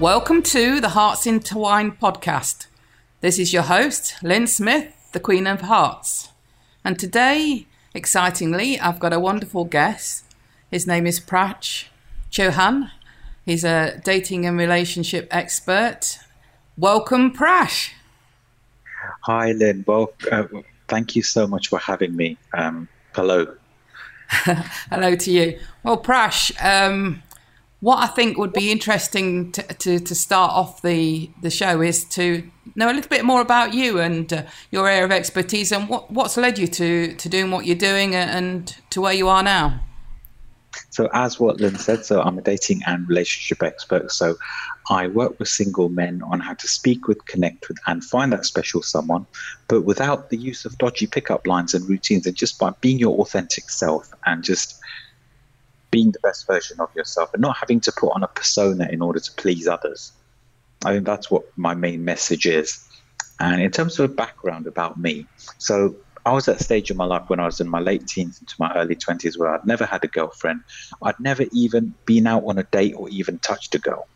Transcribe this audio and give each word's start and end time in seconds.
Welcome 0.00 0.40
to 0.44 0.80
the 0.80 0.88
Hearts 0.88 1.26
Entwined 1.26 2.00
podcast. 2.00 2.68
This 3.20 3.38
is 3.38 3.52
your 3.52 3.64
host, 3.64 4.14
Lynn 4.22 4.46
Smith, 4.46 4.94
the 5.12 5.20
Queen 5.20 5.46
of 5.46 5.60
Hearts. 5.60 6.30
And 6.82 6.98
today, 6.98 7.66
excitingly, 7.94 8.80
I've 8.80 8.98
got 8.98 9.12
a 9.12 9.20
wonderful 9.20 9.66
guest. 9.66 10.24
His 10.70 10.86
name 10.86 11.06
is 11.06 11.20
Prash 11.20 11.88
Chauhan. 12.30 12.90
He's 13.44 13.62
a 13.62 14.00
dating 14.02 14.46
and 14.46 14.56
relationship 14.56 15.28
expert. 15.30 16.18
Welcome, 16.78 17.34
Prash. 17.34 17.90
Hi, 19.24 19.52
Lynn. 19.52 19.84
Well, 19.86 20.14
uh, 20.32 20.44
thank 20.88 21.14
you 21.14 21.22
so 21.22 21.46
much 21.46 21.68
for 21.68 21.78
having 21.78 22.16
me. 22.16 22.38
Um, 22.54 22.88
hello. 23.14 23.54
hello 24.30 25.14
to 25.14 25.30
you. 25.30 25.58
Well, 25.82 26.02
Prash, 26.02 26.52
um, 26.64 27.22
what 27.80 27.96
I 27.96 28.06
think 28.06 28.36
would 28.36 28.52
be 28.52 28.70
interesting 28.70 29.52
to, 29.52 29.62
to, 29.62 29.98
to, 29.98 30.14
start 30.14 30.52
off 30.52 30.82
the, 30.82 31.30
the 31.40 31.50
show 31.50 31.80
is 31.80 32.04
to 32.10 32.48
know 32.74 32.90
a 32.90 32.92
little 32.92 33.08
bit 33.08 33.24
more 33.24 33.40
about 33.40 33.72
you 33.72 33.98
and 33.98 34.30
uh, 34.32 34.42
your 34.70 34.86
area 34.88 35.04
of 35.04 35.12
expertise 35.12 35.72
and 35.72 35.88
what, 35.88 36.10
what's 36.10 36.36
led 36.36 36.58
you 36.58 36.66
to, 36.66 37.14
to 37.14 37.28
doing 37.28 37.50
what 37.50 37.64
you're 37.64 37.76
doing 37.76 38.14
and 38.14 38.76
to 38.90 39.00
where 39.00 39.14
you 39.14 39.28
are 39.28 39.42
now. 39.42 39.80
So, 40.90 41.08
as 41.12 41.40
what 41.40 41.60
Lynn 41.60 41.76
said, 41.76 42.04
so 42.04 42.20
I'm 42.20 42.38
a 42.38 42.42
dating 42.42 42.82
and 42.86 43.08
relationship 43.08 43.62
expert. 43.62 44.12
So, 44.12 44.36
I 44.88 45.08
work 45.08 45.38
with 45.38 45.48
single 45.48 45.88
men 45.88 46.22
on 46.22 46.40
how 46.40 46.54
to 46.54 46.68
speak 46.68 47.08
with, 47.08 47.24
connect 47.26 47.68
with, 47.68 47.78
and 47.86 48.04
find 48.04 48.32
that 48.32 48.44
special 48.44 48.82
someone, 48.82 49.26
but 49.68 49.82
without 49.82 50.30
the 50.30 50.36
use 50.36 50.64
of 50.64 50.78
dodgy 50.78 51.06
pickup 51.06 51.46
lines 51.46 51.74
and 51.74 51.88
routines, 51.88 52.26
and 52.26 52.36
just 52.36 52.58
by 52.58 52.70
being 52.80 52.98
your 52.98 53.18
authentic 53.18 53.68
self 53.68 54.12
and 54.26 54.44
just 54.44 54.80
being 55.90 56.12
the 56.12 56.20
best 56.20 56.46
version 56.46 56.80
of 56.80 56.94
yourself 56.94 57.32
and 57.32 57.42
not 57.42 57.56
having 57.56 57.80
to 57.80 57.92
put 57.92 58.12
on 58.14 58.22
a 58.22 58.28
persona 58.28 58.88
in 58.90 59.02
order 59.02 59.20
to 59.20 59.32
please 59.32 59.66
others. 59.66 60.12
I 60.84 60.92
think 60.92 61.06
that's 61.06 61.30
what 61.30 61.44
my 61.56 61.74
main 61.74 62.04
message 62.04 62.46
is. 62.46 62.86
And 63.38 63.60
in 63.60 63.70
terms 63.70 63.98
of 63.98 64.10
a 64.10 64.14
background 64.14 64.66
about 64.66 64.98
me, 64.98 65.26
so 65.58 65.96
I 66.26 66.32
was 66.32 66.48
at 66.48 66.60
a 66.60 66.64
stage 66.64 66.90
in 66.90 66.96
my 66.96 67.06
life 67.06 67.28
when 67.28 67.40
I 67.40 67.46
was 67.46 67.60
in 67.60 67.68
my 67.68 67.80
late 67.80 68.06
teens 68.06 68.38
into 68.40 68.54
my 68.58 68.72
early 68.74 68.94
20s 68.94 69.38
where 69.38 69.54
I'd 69.54 69.66
never 69.66 69.86
had 69.86 70.04
a 70.04 70.08
girlfriend. 70.08 70.60
I'd 71.02 71.18
never 71.18 71.44
even 71.52 71.94
been 72.04 72.26
out 72.26 72.44
on 72.44 72.58
a 72.58 72.64
date 72.64 72.94
or 72.94 73.08
even 73.08 73.38
touched 73.38 73.74
a 73.74 73.78
girl. 73.78 74.06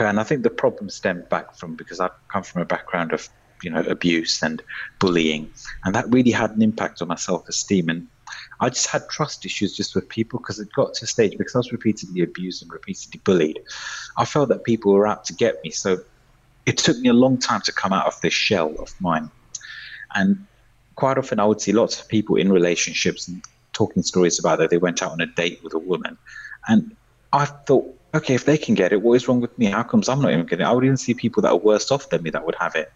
And 0.00 0.20
I 0.20 0.24
think 0.24 0.42
the 0.42 0.50
problem 0.50 0.88
stemmed 0.88 1.28
back 1.28 1.56
from 1.56 1.74
because 1.74 1.98
I 2.00 2.10
come 2.28 2.44
from 2.44 2.62
a 2.62 2.64
background 2.64 3.12
of 3.12 3.28
you 3.62 3.70
know 3.70 3.80
abuse 3.80 4.42
and 4.42 4.62
bullying, 5.00 5.50
and 5.84 5.94
that 5.94 6.08
really 6.10 6.30
had 6.30 6.52
an 6.52 6.62
impact 6.62 7.02
on 7.02 7.08
my 7.08 7.16
self-esteem. 7.16 7.88
And 7.88 8.06
I 8.60 8.68
just 8.68 8.86
had 8.86 9.08
trust 9.08 9.44
issues 9.44 9.76
just 9.76 9.94
with 9.94 10.08
people 10.08 10.38
because 10.38 10.58
it 10.58 10.68
got 10.72 10.94
to 10.94 11.04
a 11.04 11.08
stage 11.08 11.36
because 11.36 11.54
I 11.54 11.58
was 11.58 11.72
repeatedly 11.72 12.22
abused 12.22 12.62
and 12.62 12.72
repeatedly 12.72 13.20
bullied. 13.24 13.60
I 14.16 14.24
felt 14.24 14.48
that 14.50 14.64
people 14.64 14.92
were 14.92 15.06
out 15.06 15.24
to 15.26 15.34
get 15.34 15.62
me. 15.64 15.70
So 15.70 15.98
it 16.66 16.78
took 16.78 16.98
me 16.98 17.08
a 17.08 17.14
long 17.14 17.38
time 17.38 17.60
to 17.62 17.72
come 17.72 17.92
out 17.92 18.06
of 18.06 18.20
this 18.20 18.32
shell 18.32 18.74
of 18.78 18.94
mine. 19.00 19.30
And 20.14 20.46
quite 20.94 21.18
often 21.18 21.40
I 21.40 21.44
would 21.44 21.60
see 21.60 21.72
lots 21.72 22.00
of 22.00 22.08
people 22.08 22.36
in 22.36 22.52
relationships 22.52 23.28
and 23.28 23.42
talking 23.72 24.02
stories 24.02 24.38
about 24.38 24.58
that 24.58 24.70
they 24.70 24.78
went 24.78 25.02
out 25.02 25.12
on 25.12 25.20
a 25.20 25.26
date 25.26 25.60
with 25.62 25.74
a 25.74 25.78
woman. 25.78 26.16
And 26.68 26.96
I 27.32 27.46
thought, 27.46 27.98
okay, 28.14 28.34
if 28.34 28.44
they 28.44 28.56
can 28.56 28.74
get 28.74 28.92
it, 28.92 29.02
what 29.02 29.14
is 29.14 29.26
wrong 29.26 29.40
with 29.40 29.58
me? 29.58 29.66
How 29.66 29.82
comes 29.82 30.08
I'm 30.08 30.22
not 30.22 30.32
even 30.32 30.46
getting 30.46 30.64
it? 30.64 30.68
I 30.68 30.72
would 30.72 30.84
even 30.84 30.96
see 30.96 31.14
people 31.14 31.42
that 31.42 31.50
are 31.50 31.56
worse 31.56 31.90
off 31.90 32.08
than 32.10 32.22
me 32.22 32.30
that 32.30 32.46
would 32.46 32.54
have 32.54 32.76
it. 32.76 32.92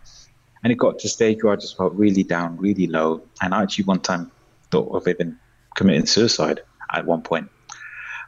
And 0.62 0.72
it 0.72 0.76
got 0.76 0.98
to 1.00 1.06
a 1.06 1.10
stage 1.10 1.42
where 1.42 1.52
I 1.52 1.56
just 1.56 1.76
felt 1.76 1.92
really 1.94 2.22
down, 2.22 2.56
really 2.56 2.86
low. 2.86 3.22
And 3.42 3.54
I 3.54 3.62
actually 3.62 3.84
one 3.84 4.00
time 4.00 4.30
thought 4.70 4.94
of 4.94 5.06
even 5.08 5.38
committing 5.78 6.06
suicide 6.06 6.60
at 6.92 7.06
one 7.06 7.22
point. 7.22 7.48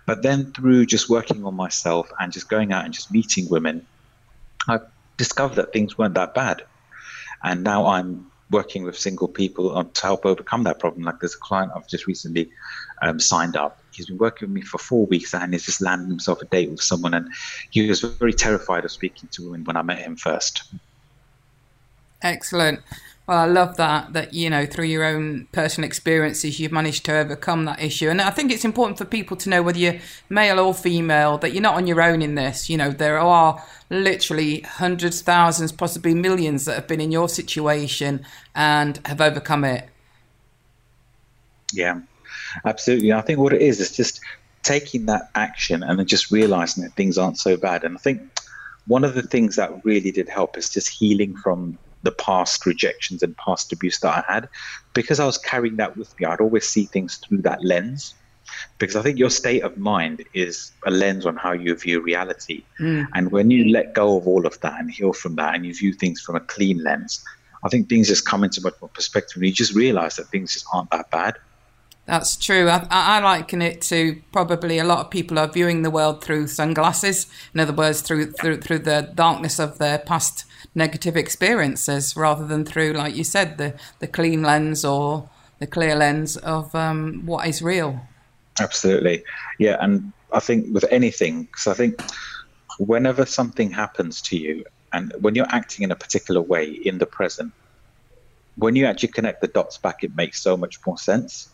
But 0.06 0.22
then 0.22 0.52
through 0.52 0.86
just 0.86 1.10
working 1.10 1.44
on 1.44 1.54
myself 1.54 2.10
and 2.20 2.32
just 2.32 2.48
going 2.48 2.72
out 2.72 2.84
and 2.84 2.94
just 2.94 3.10
meeting 3.10 3.48
women, 3.48 3.84
I 4.68 4.78
discovered 5.16 5.56
that 5.56 5.72
things 5.72 5.98
weren't 5.98 6.14
that 6.14 6.32
bad. 6.32 6.62
And 7.42 7.64
now 7.64 7.86
I'm 7.86 8.30
working 8.50 8.84
with 8.84 8.96
single 8.96 9.26
people 9.26 9.84
to 9.84 10.02
help 10.02 10.24
overcome 10.24 10.62
that 10.64 10.78
problem. 10.78 11.02
Like 11.02 11.18
there's 11.20 11.34
a 11.34 11.38
client 11.38 11.72
I've 11.74 11.88
just 11.88 12.06
recently 12.06 12.50
um, 13.02 13.18
signed 13.18 13.56
up. 13.56 13.80
He's 13.92 14.06
been 14.06 14.18
working 14.18 14.48
with 14.48 14.54
me 14.54 14.62
for 14.62 14.78
four 14.78 15.06
weeks 15.06 15.34
and 15.34 15.52
he's 15.52 15.66
just 15.66 15.80
landed 15.80 16.08
himself 16.08 16.40
a 16.42 16.44
date 16.44 16.70
with 16.70 16.82
someone. 16.82 17.14
And 17.14 17.28
he 17.70 17.88
was 17.88 18.00
very 18.00 18.32
terrified 18.32 18.84
of 18.84 18.92
speaking 18.92 19.28
to 19.32 19.44
women 19.46 19.64
when 19.64 19.76
I 19.76 19.82
met 19.82 19.98
him 19.98 20.14
first. 20.14 20.62
Excellent. 22.22 22.80
Well, 23.26 23.38
I 23.38 23.46
love 23.46 23.76
that, 23.76 24.12
that, 24.14 24.34
you 24.34 24.50
know, 24.50 24.66
through 24.66 24.86
your 24.86 25.04
own 25.04 25.46
personal 25.52 25.86
experiences, 25.86 26.58
you've 26.58 26.72
managed 26.72 27.04
to 27.04 27.16
overcome 27.16 27.64
that 27.66 27.80
issue. 27.80 28.08
And 28.08 28.20
I 28.20 28.30
think 28.30 28.50
it's 28.50 28.64
important 28.64 28.98
for 28.98 29.04
people 29.04 29.36
to 29.36 29.48
know 29.48 29.62
whether 29.62 29.78
you're 29.78 30.00
male 30.28 30.58
or 30.58 30.74
female, 30.74 31.38
that 31.38 31.52
you're 31.52 31.62
not 31.62 31.76
on 31.76 31.86
your 31.86 32.02
own 32.02 32.22
in 32.22 32.34
this. 32.34 32.68
You 32.68 32.76
know, 32.76 32.90
there 32.90 33.20
are 33.20 33.62
literally 33.88 34.62
hundreds, 34.62 35.20
thousands, 35.20 35.70
possibly 35.70 36.12
millions 36.12 36.64
that 36.64 36.74
have 36.74 36.88
been 36.88 37.00
in 37.00 37.12
your 37.12 37.28
situation 37.28 38.24
and 38.56 38.98
have 39.06 39.20
overcome 39.20 39.64
it. 39.64 39.88
Yeah, 41.72 42.00
absolutely. 42.64 43.12
I 43.12 43.20
think 43.20 43.38
what 43.38 43.52
it 43.52 43.62
is, 43.62 43.78
is 43.78 43.96
just 43.96 44.20
taking 44.64 45.06
that 45.06 45.30
action 45.36 45.84
and 45.84 46.00
then 46.00 46.06
just 46.06 46.32
realizing 46.32 46.82
that 46.82 46.94
things 46.94 47.16
aren't 47.16 47.38
so 47.38 47.56
bad. 47.56 47.84
And 47.84 47.96
I 47.96 48.00
think 48.00 48.22
one 48.88 49.04
of 49.04 49.14
the 49.14 49.22
things 49.22 49.54
that 49.54 49.84
really 49.84 50.10
did 50.10 50.28
help 50.28 50.58
is 50.58 50.68
just 50.68 50.88
healing 50.88 51.36
from 51.36 51.78
the 52.02 52.12
past 52.12 52.66
rejections 52.66 53.22
and 53.22 53.36
past 53.36 53.72
abuse 53.72 53.98
that 54.00 54.24
I 54.28 54.32
had, 54.32 54.48
because 54.94 55.20
I 55.20 55.26
was 55.26 55.38
carrying 55.38 55.76
that 55.76 55.96
with 55.96 56.18
me, 56.18 56.26
I'd 56.26 56.40
always 56.40 56.66
see 56.66 56.86
things 56.86 57.16
through 57.16 57.42
that 57.42 57.64
lens. 57.64 58.14
Because 58.78 58.96
I 58.96 59.02
think 59.02 59.18
your 59.18 59.30
state 59.30 59.62
of 59.62 59.76
mind 59.76 60.24
is 60.34 60.72
a 60.84 60.90
lens 60.90 61.24
on 61.24 61.36
how 61.36 61.52
you 61.52 61.74
view 61.76 62.00
reality. 62.00 62.64
Mm. 62.80 63.06
And 63.14 63.30
when 63.30 63.50
you 63.50 63.70
let 63.70 63.94
go 63.94 64.16
of 64.16 64.26
all 64.26 64.44
of 64.44 64.58
that 64.60 64.80
and 64.80 64.90
heal 64.90 65.12
from 65.12 65.36
that 65.36 65.54
and 65.54 65.64
you 65.64 65.72
view 65.72 65.92
things 65.92 66.20
from 66.20 66.34
a 66.34 66.40
clean 66.40 66.82
lens, 66.82 67.22
I 67.62 67.68
think 67.68 67.88
things 67.88 68.08
just 68.08 68.26
come 68.26 68.42
into 68.42 68.60
much 68.60 68.74
more 68.80 68.88
perspective 68.88 69.36
and 69.36 69.44
you 69.44 69.52
just 69.52 69.74
realize 69.74 70.16
that 70.16 70.28
things 70.28 70.52
just 70.52 70.66
aren't 70.72 70.90
that 70.90 71.10
bad. 71.10 71.36
That's 72.06 72.36
true. 72.36 72.68
I, 72.68 72.86
I, 72.90 73.20
liken 73.20 73.62
it 73.62 73.82
to 73.82 74.20
probably 74.32 74.78
a 74.78 74.84
lot 74.84 74.98
of 74.98 75.10
people 75.10 75.38
are 75.38 75.46
viewing 75.46 75.82
the 75.82 75.90
world 75.90 76.24
through 76.24 76.48
sunglasses. 76.48 77.26
In 77.54 77.60
other 77.60 77.72
words, 77.72 78.00
through 78.00 78.32
through 78.32 78.62
through 78.62 78.80
the 78.80 79.12
darkness 79.14 79.60
of 79.60 79.78
their 79.78 79.98
past 79.98 80.44
negative 80.74 81.16
experiences, 81.16 82.16
rather 82.16 82.44
than 82.46 82.64
through, 82.64 82.94
like 82.94 83.14
you 83.14 83.22
said, 83.22 83.58
the 83.58 83.74
the 84.00 84.08
clean 84.08 84.42
lens 84.42 84.84
or 84.84 85.28
the 85.60 85.66
clear 85.68 85.94
lens 85.94 86.36
of 86.38 86.74
um, 86.74 87.22
what 87.26 87.46
is 87.46 87.62
real. 87.62 88.00
Absolutely, 88.58 89.22
yeah. 89.58 89.76
And 89.80 90.12
I 90.32 90.40
think 90.40 90.74
with 90.74 90.84
anything, 90.90 91.44
because 91.44 91.68
I 91.68 91.74
think 91.74 92.02
whenever 92.78 93.24
something 93.24 93.70
happens 93.70 94.20
to 94.22 94.36
you, 94.36 94.64
and 94.92 95.12
when 95.20 95.36
you're 95.36 95.50
acting 95.50 95.84
in 95.84 95.92
a 95.92 95.96
particular 95.96 96.40
way 96.40 96.64
in 96.64 96.98
the 96.98 97.06
present, 97.06 97.52
when 98.56 98.74
you 98.74 98.86
actually 98.86 99.10
connect 99.10 99.42
the 99.42 99.48
dots 99.48 99.78
back, 99.78 100.02
it 100.02 100.16
makes 100.16 100.42
so 100.42 100.56
much 100.56 100.84
more 100.84 100.98
sense 100.98 101.50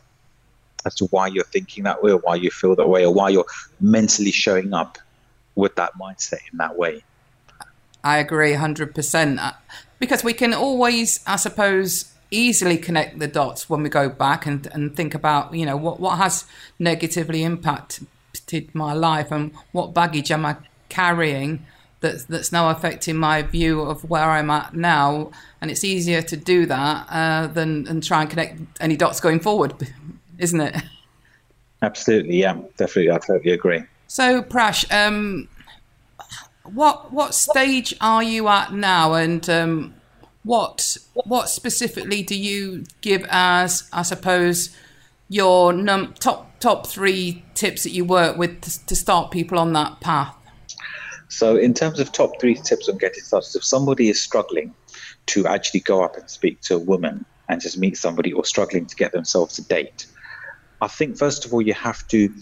as 0.86 0.94
to 0.94 1.04
why 1.06 1.26
you're 1.26 1.44
thinking 1.44 1.84
that 1.84 2.02
way 2.02 2.12
or 2.12 2.18
why 2.18 2.36
you 2.36 2.50
feel 2.50 2.74
that 2.76 2.88
way 2.88 3.04
or 3.04 3.12
why 3.12 3.28
you're 3.28 3.46
mentally 3.80 4.32
showing 4.32 4.72
up 4.72 4.98
with 5.54 5.74
that 5.74 5.92
mindset 6.00 6.40
in 6.52 6.58
that 6.58 6.76
way. 6.76 7.02
I 8.04 8.18
agree 8.18 8.52
100%. 8.52 9.38
Uh, 9.38 9.52
because 9.98 10.22
we 10.22 10.32
can 10.32 10.54
always, 10.54 11.20
I 11.26 11.36
suppose, 11.36 12.12
easily 12.30 12.76
connect 12.76 13.18
the 13.18 13.26
dots 13.26 13.68
when 13.68 13.82
we 13.82 13.88
go 13.88 14.08
back 14.08 14.46
and, 14.46 14.66
and 14.68 14.94
think 14.94 15.14
about, 15.14 15.54
you 15.54 15.66
know, 15.66 15.76
what, 15.76 15.98
what 15.98 16.18
has 16.18 16.44
negatively 16.78 17.42
impacted 17.42 18.06
my 18.74 18.92
life 18.92 19.32
and 19.32 19.52
what 19.72 19.94
baggage 19.94 20.30
am 20.30 20.46
I 20.46 20.56
carrying 20.88 21.66
that's, 22.00 22.24
that's 22.24 22.52
now 22.52 22.70
affecting 22.70 23.16
my 23.16 23.42
view 23.42 23.80
of 23.80 24.08
where 24.08 24.30
I'm 24.30 24.50
at 24.50 24.74
now. 24.74 25.30
And 25.60 25.70
it's 25.70 25.82
easier 25.82 26.22
to 26.22 26.36
do 26.36 26.66
that 26.66 27.06
uh, 27.08 27.46
than, 27.48 27.84
than 27.84 28.00
try 28.00 28.20
and 28.22 28.30
connect 28.30 28.60
any 28.80 28.96
dots 28.96 29.20
going 29.20 29.40
forward 29.40 29.74
isn't 30.38 30.60
it? 30.60 30.76
Absolutely, 31.82 32.36
yeah, 32.36 32.54
definitely. 32.76 33.10
I 33.10 33.18
totally 33.18 33.52
agree. 33.52 33.82
So, 34.06 34.42
Prash, 34.42 34.90
um, 34.92 35.48
what 36.64 37.12
what 37.12 37.34
stage 37.34 37.94
are 38.00 38.22
you 38.22 38.48
at 38.48 38.72
now, 38.72 39.14
and 39.14 39.48
um, 39.50 39.94
what 40.42 40.96
what 41.24 41.48
specifically 41.48 42.22
do 42.22 42.38
you 42.38 42.84
give 43.00 43.26
as, 43.28 43.88
I 43.92 44.02
suppose, 44.02 44.74
your 45.28 45.72
num- 45.72 46.14
top 46.14 46.58
top 46.60 46.86
three 46.86 47.44
tips 47.54 47.82
that 47.82 47.90
you 47.90 48.04
work 48.04 48.36
with 48.36 48.60
to, 48.62 48.86
to 48.86 48.96
start 48.96 49.30
people 49.30 49.58
on 49.58 49.72
that 49.74 50.00
path? 50.00 50.34
So, 51.28 51.56
in 51.56 51.74
terms 51.74 52.00
of 52.00 52.12
top 52.12 52.40
three 52.40 52.54
tips 52.54 52.88
on 52.88 52.98
getting 52.98 53.22
started, 53.22 53.54
if 53.56 53.64
somebody 53.64 54.08
is 54.08 54.20
struggling 54.20 54.74
to 55.26 55.46
actually 55.46 55.80
go 55.80 56.02
up 56.02 56.16
and 56.16 56.30
speak 56.30 56.60
to 56.62 56.76
a 56.76 56.78
woman 56.78 57.24
and 57.48 57.60
just 57.60 57.78
meet 57.78 57.96
somebody 57.96 58.32
or 58.32 58.44
struggling 58.44 58.86
to 58.86 58.96
get 58.96 59.12
themselves 59.12 59.58
a 59.58 59.62
date, 59.62 60.06
I 60.80 60.88
think 60.88 61.16
first 61.16 61.44
of 61.44 61.52
all 61.52 61.62
you 61.62 61.74
have 61.74 62.06
to 62.08 62.32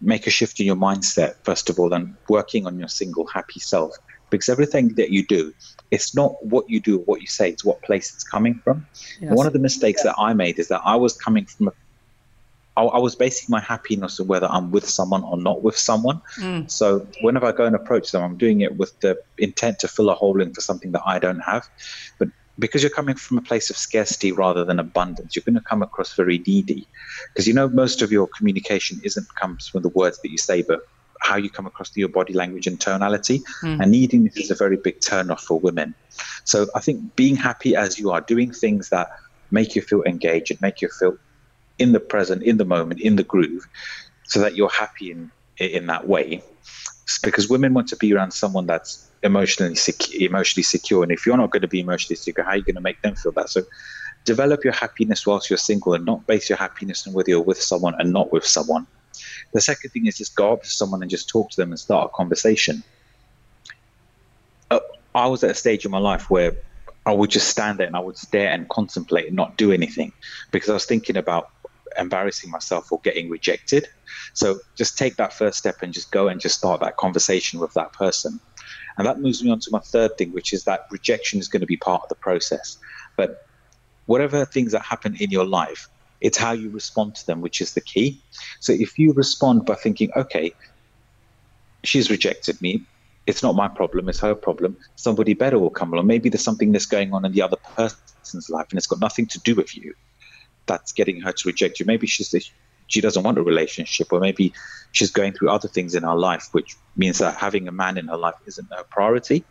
make 0.00 0.26
a 0.26 0.30
shift 0.30 0.60
in 0.60 0.66
your 0.66 0.76
mindset 0.76 1.34
first 1.44 1.70
of 1.70 1.78
all 1.78 1.92
and 1.92 2.14
working 2.28 2.66
on 2.66 2.78
your 2.78 2.88
single 2.88 3.26
happy 3.26 3.60
self 3.60 3.96
because 4.30 4.48
everything 4.48 4.94
that 4.94 5.10
you 5.10 5.26
do 5.26 5.52
it's 5.90 6.14
not 6.14 6.44
what 6.44 6.68
you 6.70 6.80
do 6.80 6.98
or 6.98 7.04
what 7.04 7.20
you 7.20 7.26
say 7.26 7.50
it's 7.50 7.64
what 7.64 7.82
place 7.82 8.14
it's 8.14 8.22
coming 8.22 8.54
from 8.62 8.86
yes. 9.20 9.32
one 9.32 9.46
of 9.46 9.52
the 9.52 9.58
mistakes 9.58 10.04
that 10.04 10.14
i 10.16 10.32
made 10.32 10.56
is 10.60 10.68
that 10.68 10.80
i 10.84 10.94
was 10.94 11.16
coming 11.16 11.44
from 11.46 11.68
a 11.68 11.72
I, 12.78 12.82
I 12.82 12.98
was 12.98 13.16
basing 13.16 13.46
my 13.48 13.60
happiness 13.60 14.20
on 14.20 14.28
whether 14.28 14.46
I'm 14.46 14.70
with 14.70 14.88
someone 14.88 15.24
or 15.24 15.36
not 15.36 15.62
with 15.62 15.76
someone. 15.76 16.22
Mm. 16.36 16.70
So 16.70 17.06
whenever 17.22 17.46
I 17.46 17.52
go 17.52 17.64
and 17.64 17.74
approach 17.74 18.12
them, 18.12 18.22
I'm 18.22 18.36
doing 18.36 18.60
it 18.60 18.76
with 18.76 18.98
the 19.00 19.18
intent 19.36 19.80
to 19.80 19.88
fill 19.88 20.10
a 20.10 20.14
hole 20.14 20.40
in 20.40 20.54
for 20.54 20.60
something 20.60 20.92
that 20.92 21.02
I 21.04 21.18
don't 21.18 21.40
have. 21.40 21.68
But 22.18 22.28
because 22.58 22.82
you're 22.82 22.90
coming 22.90 23.14
from 23.14 23.38
a 23.38 23.42
place 23.42 23.70
of 23.70 23.76
scarcity 23.76 24.32
rather 24.32 24.64
than 24.64 24.78
abundance, 24.78 25.36
you're 25.36 25.44
going 25.44 25.54
to 25.54 25.60
come 25.60 25.82
across 25.82 26.14
very 26.14 26.38
needy. 26.38 26.86
Because 27.28 27.46
you 27.46 27.54
know 27.54 27.68
most 27.68 28.02
of 28.02 28.10
your 28.10 28.26
communication 28.26 29.00
isn't 29.04 29.34
comes 29.36 29.68
from 29.68 29.82
the 29.82 29.88
words 29.90 30.20
that 30.22 30.30
you 30.30 30.38
say, 30.38 30.62
but 30.62 30.86
how 31.20 31.36
you 31.36 31.50
come 31.50 31.66
across 31.66 31.96
your 31.96 32.08
body 32.08 32.32
language 32.32 32.66
and 32.66 32.80
tonality. 32.80 33.40
Mm. 33.62 33.82
And 33.82 33.90
neediness 33.90 34.36
is 34.36 34.50
a 34.50 34.54
very 34.54 34.76
big 34.76 35.00
turnoff 35.00 35.40
for 35.40 35.58
women. 35.58 35.94
So 36.44 36.66
I 36.74 36.80
think 36.80 37.16
being 37.16 37.36
happy 37.36 37.76
as 37.76 37.98
you 37.98 38.10
are, 38.10 38.20
doing 38.20 38.52
things 38.52 38.88
that 38.90 39.08
make 39.50 39.74
you 39.74 39.82
feel 39.82 40.02
engaged 40.04 40.50
and 40.50 40.60
make 40.60 40.80
you 40.80 40.88
feel 40.88 41.16
in 41.78 41.92
the 41.92 42.00
present, 42.00 42.42
in 42.42 42.56
the 42.56 42.64
moment, 42.64 43.00
in 43.00 43.16
the 43.16 43.22
groove, 43.22 43.66
so 44.24 44.40
that 44.40 44.56
you're 44.56 44.68
happy 44.68 45.10
in 45.10 45.30
in 45.58 45.86
that 45.86 46.06
way. 46.06 46.42
Because 47.22 47.48
women 47.48 47.74
want 47.74 47.88
to 47.88 47.96
be 47.96 48.12
around 48.12 48.32
someone 48.32 48.66
that's 48.66 49.07
emotionally 49.22 49.74
sec- 49.74 50.14
emotionally 50.14 50.62
secure, 50.62 51.02
and 51.02 51.12
if 51.12 51.26
you're 51.26 51.36
not 51.36 51.50
going 51.50 51.62
to 51.62 51.68
be 51.68 51.80
emotionally 51.80 52.16
secure, 52.16 52.44
how 52.44 52.52
are 52.52 52.56
you 52.56 52.64
going 52.64 52.74
to 52.76 52.80
make 52.80 53.00
them 53.02 53.14
feel 53.16 53.32
that? 53.32 53.50
So, 53.50 53.62
develop 54.24 54.64
your 54.64 54.72
happiness 54.72 55.26
whilst 55.26 55.50
you're 55.50 55.56
single, 55.56 55.94
and 55.94 56.04
not 56.04 56.26
base 56.26 56.48
your 56.48 56.58
happiness 56.58 57.06
on 57.06 57.12
whether 57.12 57.30
you're 57.30 57.42
with 57.42 57.60
someone 57.60 57.94
and 57.98 58.12
not 58.12 58.32
with 58.32 58.44
someone. 58.44 58.86
The 59.52 59.60
second 59.60 59.90
thing 59.90 60.06
is 60.06 60.16
just 60.16 60.36
go 60.36 60.52
up 60.52 60.62
to 60.62 60.68
someone 60.68 61.02
and 61.02 61.10
just 61.10 61.28
talk 61.28 61.50
to 61.50 61.60
them 61.60 61.70
and 61.70 61.78
start 61.78 62.10
a 62.12 62.16
conversation. 62.16 62.82
Uh, 64.70 64.80
I 65.14 65.26
was 65.26 65.42
at 65.42 65.50
a 65.50 65.54
stage 65.54 65.84
in 65.84 65.90
my 65.90 65.98
life 65.98 66.30
where 66.30 66.52
I 67.06 67.12
would 67.12 67.30
just 67.30 67.48
stand 67.48 67.78
there 67.78 67.86
and 67.86 67.96
I 67.96 68.00
would 68.00 68.18
stare 68.18 68.50
and 68.50 68.68
contemplate 68.68 69.26
and 69.26 69.36
not 69.36 69.56
do 69.56 69.72
anything 69.72 70.12
because 70.52 70.68
I 70.68 70.74
was 70.74 70.84
thinking 70.84 71.16
about 71.16 71.46
embarrassing 71.98 72.50
myself 72.50 72.92
or 72.92 73.00
getting 73.02 73.30
rejected. 73.30 73.86
So 74.34 74.58
just 74.76 74.98
take 74.98 75.16
that 75.16 75.32
first 75.32 75.58
step 75.58 75.76
and 75.82 75.92
just 75.92 76.10
go 76.12 76.28
and 76.28 76.40
just 76.40 76.58
start 76.58 76.80
that 76.80 76.96
conversation 76.96 77.60
with 77.60 77.72
that 77.74 77.92
person. 77.94 78.38
And 78.98 79.06
that 79.06 79.20
moves 79.20 79.42
me 79.42 79.50
on 79.50 79.60
to 79.60 79.70
my 79.70 79.78
third 79.78 80.18
thing, 80.18 80.32
which 80.32 80.52
is 80.52 80.64
that 80.64 80.86
rejection 80.90 81.38
is 81.38 81.48
going 81.48 81.60
to 81.60 81.66
be 81.66 81.76
part 81.76 82.02
of 82.02 82.08
the 82.08 82.16
process. 82.16 82.76
But 83.16 83.46
whatever 84.06 84.44
things 84.44 84.72
that 84.72 84.82
happen 84.82 85.16
in 85.20 85.30
your 85.30 85.46
life, 85.46 85.88
it's 86.20 86.36
how 86.36 86.52
you 86.52 86.68
respond 86.70 87.14
to 87.14 87.26
them, 87.26 87.40
which 87.40 87.60
is 87.60 87.74
the 87.74 87.80
key. 87.80 88.20
So 88.60 88.72
if 88.72 88.98
you 88.98 89.12
respond 89.12 89.64
by 89.66 89.76
thinking, 89.76 90.10
okay, 90.16 90.52
she's 91.84 92.10
rejected 92.10 92.60
me, 92.60 92.82
it's 93.26 93.42
not 93.42 93.54
my 93.54 93.68
problem, 93.68 94.08
it's 94.08 94.18
her 94.20 94.34
problem, 94.34 94.76
somebody 94.96 95.34
better 95.34 95.58
will 95.58 95.70
come 95.70 95.92
along. 95.92 96.06
Maybe 96.06 96.28
there's 96.28 96.42
something 96.42 96.72
that's 96.72 96.86
going 96.86 97.12
on 97.12 97.24
in 97.24 97.32
the 97.32 97.42
other 97.42 97.58
person's 97.76 98.50
life 98.50 98.66
and 98.70 98.78
it's 98.78 98.86
got 98.86 99.00
nothing 99.00 99.26
to 99.26 99.38
do 99.40 99.54
with 99.54 99.76
you 99.76 99.94
that's 100.66 100.92
getting 100.92 101.20
her 101.20 101.32
to 101.32 101.48
reject 101.48 101.78
you. 101.78 101.86
Maybe 101.86 102.06
she's 102.06 102.30
she 102.88 103.00
doesn't 103.00 103.22
want 103.22 103.38
a 103.38 103.42
relationship, 103.42 104.12
or 104.12 104.20
maybe 104.20 104.52
she's 104.92 105.12
going 105.12 105.32
through 105.32 105.50
other 105.50 105.68
things 105.68 105.94
in 105.94 106.02
her 106.02 106.16
life, 106.16 106.48
which 106.52 106.76
means 106.96 107.18
that 107.18 107.36
having 107.36 107.68
a 107.68 107.72
man 107.72 107.96
in 107.96 108.08
her 108.08 108.16
life 108.16 108.34
isn't 108.46 108.68
her 108.72 108.84
priority. 108.84 109.44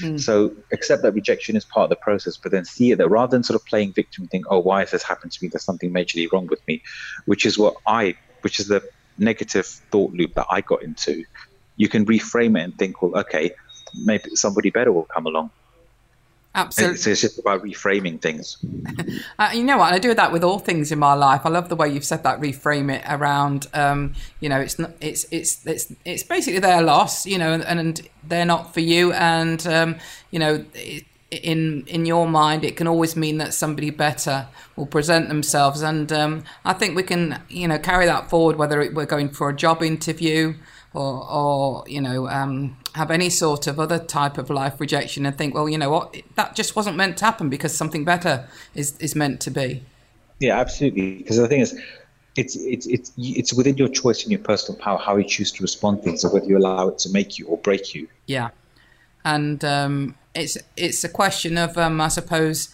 Mm. 0.00 0.20
So 0.20 0.54
accept 0.72 1.02
that 1.02 1.12
rejection 1.12 1.56
is 1.56 1.64
part 1.64 1.84
of 1.84 1.90
the 1.90 1.96
process, 1.96 2.36
but 2.36 2.52
then 2.52 2.64
see 2.64 2.92
it 2.92 2.98
that 2.98 3.08
rather 3.08 3.30
than 3.32 3.42
sort 3.42 3.60
of 3.60 3.66
playing 3.66 3.92
victim, 3.92 4.22
and 4.22 4.30
think, 4.30 4.44
"Oh, 4.48 4.60
why 4.60 4.80
has 4.80 4.92
this 4.92 5.02
happened 5.02 5.32
to 5.32 5.38
me? 5.42 5.48
There's 5.48 5.64
something 5.64 5.92
majorly 5.92 6.30
wrong 6.30 6.46
with 6.46 6.60
me," 6.68 6.82
which 7.24 7.44
is 7.44 7.58
what 7.58 7.74
I, 7.86 8.14
which 8.42 8.60
is 8.60 8.68
the 8.68 8.82
negative 9.18 9.66
thought 9.66 10.12
loop 10.12 10.34
that 10.34 10.46
I 10.50 10.60
got 10.60 10.82
into. 10.82 11.24
You 11.76 11.88
can 11.88 12.06
reframe 12.06 12.58
it 12.58 12.62
and 12.62 12.78
think, 12.78 13.02
"Well, 13.02 13.18
okay, 13.22 13.52
maybe 13.94 14.36
somebody 14.36 14.70
better 14.70 14.92
will 14.92 15.04
come 15.04 15.26
along." 15.26 15.50
Absolutely. 16.54 16.94
It's, 16.94 17.06
it's 17.06 17.20
just 17.20 17.38
about 17.38 17.62
reframing 17.62 18.20
things. 18.20 18.58
uh, 19.38 19.50
you 19.52 19.64
know 19.64 19.78
what? 19.78 19.92
I 19.92 19.98
do 19.98 20.14
that 20.14 20.30
with 20.30 20.44
all 20.44 20.60
things 20.60 20.92
in 20.92 20.98
my 21.00 21.14
life. 21.14 21.42
I 21.44 21.48
love 21.48 21.68
the 21.68 21.76
way 21.76 21.88
you've 21.88 22.04
said 22.04 22.22
that. 22.22 22.40
Reframe 22.40 22.94
it 22.94 23.02
around. 23.08 23.66
Um, 23.74 24.14
you 24.40 24.48
know, 24.48 24.60
it's 24.60 24.78
not. 24.78 24.92
It's 25.00 25.26
it's 25.32 25.66
it's 25.66 25.92
it's 26.04 26.22
basically 26.22 26.60
their 26.60 26.82
loss. 26.82 27.26
You 27.26 27.38
know, 27.38 27.52
and, 27.52 27.64
and 27.64 28.08
they're 28.22 28.44
not 28.44 28.72
for 28.72 28.80
you. 28.80 29.12
And 29.12 29.66
um, 29.66 29.96
you 30.30 30.38
know. 30.38 30.64
It, 30.74 31.04
in 31.42 31.84
in 31.88 32.06
your 32.06 32.28
mind, 32.28 32.64
it 32.64 32.76
can 32.76 32.86
always 32.86 33.16
mean 33.16 33.38
that 33.38 33.52
somebody 33.54 33.90
better 33.90 34.46
will 34.76 34.86
present 34.86 35.26
themselves, 35.26 35.82
and 35.82 36.12
um, 36.12 36.44
I 36.64 36.74
think 36.74 36.94
we 36.94 37.02
can, 37.02 37.42
you 37.48 37.66
know, 37.66 37.78
carry 37.78 38.06
that 38.06 38.30
forward. 38.30 38.54
Whether 38.54 38.88
we're 38.92 39.04
going 39.04 39.30
for 39.30 39.48
a 39.48 39.56
job 39.56 39.82
interview, 39.82 40.54
or, 40.94 41.30
or 41.30 41.84
you 41.86 42.00
know, 42.00 42.28
um, 42.28 42.76
have 42.94 43.10
any 43.10 43.28
sort 43.28 43.66
of 43.66 43.78
other 43.78 43.98
type 43.98 44.38
of 44.38 44.48
life 44.48 44.80
rejection 44.80 45.26
and 45.26 45.36
think, 45.36 45.54
well, 45.54 45.68
you 45.68 45.76
know 45.76 45.90
what, 45.90 46.16
that 46.36 46.54
just 46.54 46.76
wasn't 46.76 46.96
meant 46.96 47.18
to 47.18 47.24
happen 47.24 47.50
because 47.50 47.76
something 47.76 48.04
better 48.04 48.48
is, 48.74 48.96
is 48.98 49.14
meant 49.14 49.40
to 49.40 49.50
be. 49.50 49.82
Yeah, 50.40 50.58
absolutely. 50.58 51.16
Because 51.16 51.36
the 51.36 51.48
thing 51.48 51.60
is, 51.60 51.78
it's 52.36 52.56
it's 52.56 52.86
it's 52.86 53.12
it's 53.16 53.52
within 53.52 53.76
your 53.76 53.88
choice 53.88 54.22
and 54.22 54.32
your 54.32 54.40
personal 54.40 54.78
power 54.80 54.98
how 54.98 55.16
you 55.16 55.24
choose 55.24 55.52
to 55.52 55.62
respond 55.62 55.98
to 55.98 56.04
things, 56.04 56.24
or 56.24 56.32
whether 56.32 56.46
you 56.46 56.58
allow 56.58 56.88
it 56.88 56.98
to 56.98 57.10
make 57.10 57.38
you 57.38 57.46
or 57.46 57.56
break 57.58 57.94
you. 57.94 58.08
Yeah, 58.26 58.50
and 59.24 59.64
um, 59.64 60.16
it's 60.34 60.58
it's 60.76 61.04
a 61.04 61.08
question 61.08 61.56
of, 61.56 61.78
um, 61.78 62.00
I 62.00 62.08
suppose, 62.08 62.70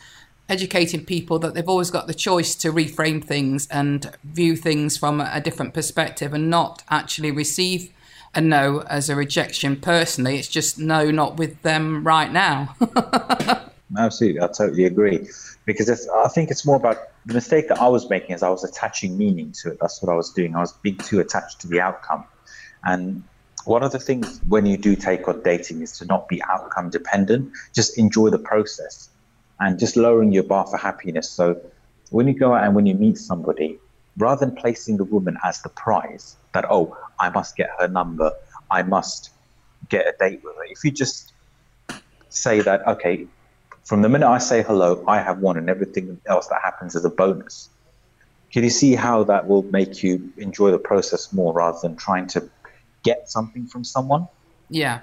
educating 0.48 1.04
people 1.04 1.38
that 1.40 1.54
they've 1.54 1.68
always 1.68 1.90
got 1.90 2.06
the 2.06 2.14
choice 2.14 2.54
to 2.56 2.72
reframe 2.72 3.22
things 3.22 3.68
and 3.68 4.10
view 4.24 4.56
things 4.56 4.96
from 4.96 5.20
a 5.20 5.40
different 5.40 5.74
perspective, 5.74 6.32
and 6.32 6.48
not 6.48 6.82
actually 6.88 7.30
receive 7.30 7.92
a 8.34 8.40
no 8.40 8.80
as 8.82 9.08
a 9.08 9.16
rejection 9.16 9.76
personally. 9.76 10.38
It's 10.38 10.48
just 10.48 10.78
no, 10.78 11.10
not 11.10 11.36
with 11.36 11.60
them 11.62 12.04
right 12.04 12.30
now. 12.32 12.74
Absolutely, 13.98 14.40
I 14.40 14.46
totally 14.46 14.84
agree. 14.84 15.28
Because 15.64 16.08
I 16.08 16.28
think 16.28 16.50
it's 16.50 16.64
more 16.64 16.76
about 16.76 16.98
the 17.26 17.34
mistake 17.34 17.68
that 17.68 17.80
I 17.80 17.88
was 17.88 18.08
making 18.08 18.34
is 18.34 18.42
I 18.42 18.48
was 18.48 18.64
attaching 18.64 19.18
meaning 19.18 19.52
to 19.62 19.72
it. 19.72 19.78
That's 19.80 20.02
what 20.02 20.12
I 20.12 20.16
was 20.16 20.32
doing. 20.32 20.54
I 20.54 20.60
was 20.60 20.72
being 20.72 20.96
too 20.96 21.20
attached 21.20 21.60
to 21.60 21.68
the 21.68 21.80
outcome. 21.80 22.24
And 22.84 23.22
one 23.64 23.82
of 23.82 23.92
the 23.92 23.98
things 23.98 24.40
when 24.48 24.64
you 24.64 24.76
do 24.76 24.96
take 24.96 25.28
on 25.28 25.42
dating 25.42 25.82
is 25.82 25.98
to 25.98 26.06
not 26.06 26.28
be 26.28 26.42
outcome 26.44 26.90
dependent. 26.90 27.52
Just 27.74 27.98
enjoy 27.98 28.30
the 28.30 28.38
process 28.38 29.10
and 29.58 29.78
just 29.78 29.96
lowering 29.96 30.32
your 30.32 30.44
bar 30.44 30.66
for 30.66 30.76
happiness. 30.76 31.28
So 31.28 31.60
when 32.10 32.26
you 32.26 32.34
go 32.34 32.54
out 32.54 32.64
and 32.64 32.74
when 32.74 32.86
you 32.86 32.94
meet 32.94 33.18
somebody, 33.18 33.78
rather 34.16 34.44
than 34.44 34.54
placing 34.54 34.96
the 34.96 35.04
woman 35.04 35.38
as 35.44 35.62
the 35.62 35.68
prize, 35.68 36.36
that, 36.52 36.64
oh, 36.70 36.96
I 37.18 37.30
must 37.30 37.56
get 37.56 37.70
her 37.78 37.88
number, 37.88 38.32
I 38.70 38.82
must 38.82 39.30
get 39.88 40.06
a 40.06 40.14
date 40.18 40.40
with 40.44 40.56
her. 40.56 40.64
If 40.64 40.84
you 40.84 40.90
just 40.90 41.32
say 42.28 42.60
that, 42.60 42.86
okay, 42.86 43.26
from 43.84 44.02
the 44.02 44.08
minute 44.08 44.28
I 44.28 44.38
say 44.38 44.62
hello, 44.62 45.04
I 45.08 45.20
have 45.20 45.38
won, 45.38 45.56
and 45.56 45.68
everything 45.68 46.20
else 46.26 46.46
that 46.48 46.60
happens 46.62 46.94
is 46.94 47.04
a 47.04 47.10
bonus. 47.10 47.68
Can 48.52 48.64
you 48.64 48.70
see 48.70 48.94
how 48.94 49.24
that 49.24 49.46
will 49.48 49.62
make 49.64 50.02
you 50.02 50.32
enjoy 50.36 50.70
the 50.70 50.78
process 50.78 51.32
more 51.32 51.52
rather 51.52 51.78
than 51.82 51.96
trying 51.96 52.26
to 52.28 52.48
get 53.02 53.30
something 53.30 53.66
from 53.66 53.84
someone? 53.84 54.28
Yeah. 54.68 55.00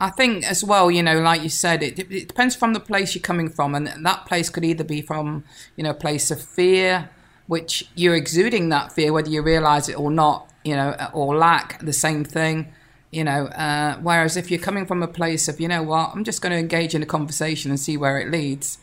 I 0.00 0.10
think 0.10 0.44
as 0.44 0.64
well, 0.64 0.90
you 0.90 1.02
know, 1.02 1.20
like 1.20 1.42
you 1.42 1.48
said, 1.48 1.82
it, 1.82 1.98
it 1.98 2.28
depends 2.28 2.56
from 2.56 2.72
the 2.72 2.80
place 2.80 3.14
you're 3.14 3.22
coming 3.22 3.48
from, 3.48 3.74
and 3.74 3.86
that 3.86 4.26
place 4.26 4.48
could 4.48 4.64
either 4.64 4.82
be 4.82 5.00
from, 5.00 5.44
you 5.76 5.84
know, 5.84 5.90
a 5.90 5.94
place 5.94 6.30
of 6.32 6.42
fear, 6.42 7.10
which 7.52 7.86
you're 7.94 8.16
exuding 8.16 8.70
that 8.70 8.90
fear, 8.92 9.12
whether 9.12 9.28
you 9.28 9.42
realize 9.42 9.86
it 9.86 9.98
or 9.98 10.10
not, 10.10 10.50
you 10.64 10.74
know, 10.74 10.96
or 11.12 11.36
lack 11.36 11.78
the 11.84 11.92
same 11.92 12.24
thing, 12.24 12.72
you 13.10 13.22
know. 13.22 13.44
Uh, 13.48 13.94
whereas 13.98 14.38
if 14.38 14.50
you're 14.50 14.58
coming 14.58 14.86
from 14.86 15.02
a 15.02 15.06
place 15.06 15.48
of, 15.48 15.60
you 15.60 15.68
know 15.68 15.82
what, 15.82 16.12
I'm 16.14 16.24
just 16.24 16.40
going 16.40 16.52
to 16.52 16.58
engage 16.58 16.94
in 16.94 17.02
a 17.02 17.06
conversation 17.06 17.70
and 17.70 17.78
see 17.78 17.98
where 17.98 18.18
it 18.18 18.30
leads, 18.30 18.78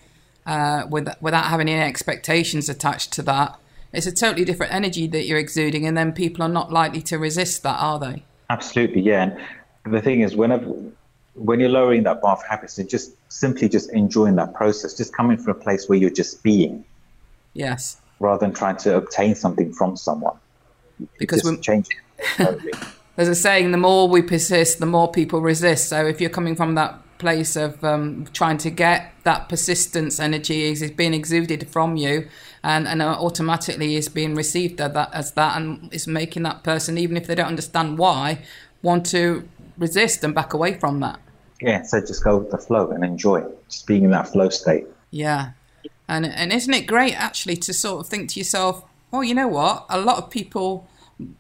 uh, 0.45 0.83
with, 0.87 1.09
without 1.19 1.45
having 1.45 1.67
any 1.67 1.81
expectations 1.81 2.69
attached 2.69 3.11
to 3.13 3.23
that, 3.23 3.59
it's 3.91 4.05
a 4.05 4.11
totally 4.11 4.45
different 4.45 4.71
energy 4.71 5.07
that 5.07 5.25
you're 5.25 5.39
exuding, 5.39 5.87
and 5.87 5.97
then 5.97 6.11
people 6.11 6.43
are 6.43 6.55
not 6.59 6.71
likely 6.71 7.01
to 7.01 7.17
resist 7.17 7.63
that, 7.63 7.79
are 7.79 7.97
they? 7.97 8.23
Absolutely, 8.51 9.01
yeah. 9.01 9.35
And 9.83 9.95
the 9.95 10.01
thing 10.01 10.21
is, 10.21 10.35
whenever 10.35 10.67
when 11.33 11.59
you're 11.59 11.69
lowering 11.69 12.03
that 12.03 12.21
bar 12.21 12.33
of 12.33 12.45
happiness, 12.45 12.77
and 12.77 12.87
just 12.87 13.15
simply 13.29 13.67
just 13.67 13.91
enjoying 13.93 14.35
that 14.35 14.53
process, 14.53 14.93
just 14.93 15.11
coming 15.11 15.37
from 15.37 15.57
a 15.57 15.59
place 15.59 15.89
where 15.89 15.97
you're 15.97 16.11
just 16.11 16.43
being. 16.43 16.85
Yes 17.55 17.99
rather 18.19 18.45
than 18.45 18.53
trying 18.53 18.77
to 18.77 18.95
obtain 18.95 19.35
something 19.35 19.73
from 19.73 19.95
someone. 19.97 20.37
Because 21.17 21.43
we 21.43 21.57
change 21.57 21.87
There's 23.15 23.27
a 23.29 23.35
saying: 23.35 23.71
the 23.71 23.77
more 23.77 24.07
we 24.07 24.21
persist, 24.21 24.79
the 24.79 24.85
more 24.85 25.11
people 25.11 25.41
resist. 25.41 25.89
So 25.89 26.05
if 26.05 26.19
you're 26.19 26.29
coming 26.29 26.55
from 26.55 26.75
that 26.75 26.99
place 27.19 27.55
of 27.55 27.83
um, 27.83 28.25
trying 28.33 28.57
to 28.57 28.69
get 28.69 29.13
that 29.23 29.47
persistence 29.49 30.19
energy 30.19 30.63
is 30.63 30.89
being 30.91 31.13
exuded 31.13 31.67
from 31.67 31.95
you 31.97 32.27
and, 32.63 32.87
and 32.87 33.01
automatically 33.01 33.95
is 33.95 34.09
being 34.09 34.33
received 34.35 34.81
as 34.81 34.93
that, 34.93 35.13
as 35.13 35.31
that 35.33 35.57
and 35.57 35.93
is 35.93 36.07
making 36.07 36.43
that 36.43 36.63
person, 36.63 36.97
even 36.97 37.15
if 37.15 37.27
they 37.27 37.35
don't 37.35 37.47
understand 37.47 37.97
why, 37.97 38.41
want 38.81 39.05
to 39.05 39.47
resist 39.77 40.23
and 40.23 40.33
back 40.33 40.53
away 40.53 40.79
from 40.79 41.01
that. 41.01 41.19
Yeah, 41.61 41.83
so 41.83 41.99
just 41.99 42.23
go 42.23 42.37
with 42.37 42.51
the 42.51 42.57
flow 42.57 42.89
and 42.89 43.03
enjoy 43.03 43.43
just 43.69 43.85
being 43.85 44.03
in 44.03 44.11
that 44.11 44.29
flow 44.29 44.49
state. 44.49 44.87
Yeah. 45.11 45.51
And, 46.09 46.25
and 46.25 46.51
isn't 46.51 46.73
it 46.73 46.87
great 46.87 47.13
actually 47.13 47.55
to 47.57 47.73
sort 47.73 48.01
of 48.01 48.07
think 48.07 48.31
to 48.31 48.39
yourself, 48.39 48.83
well, 49.11 49.23
you 49.23 49.35
know 49.35 49.47
what? 49.47 49.85
A 49.89 49.99
lot 49.99 50.17
of 50.17 50.31
people, 50.31 50.87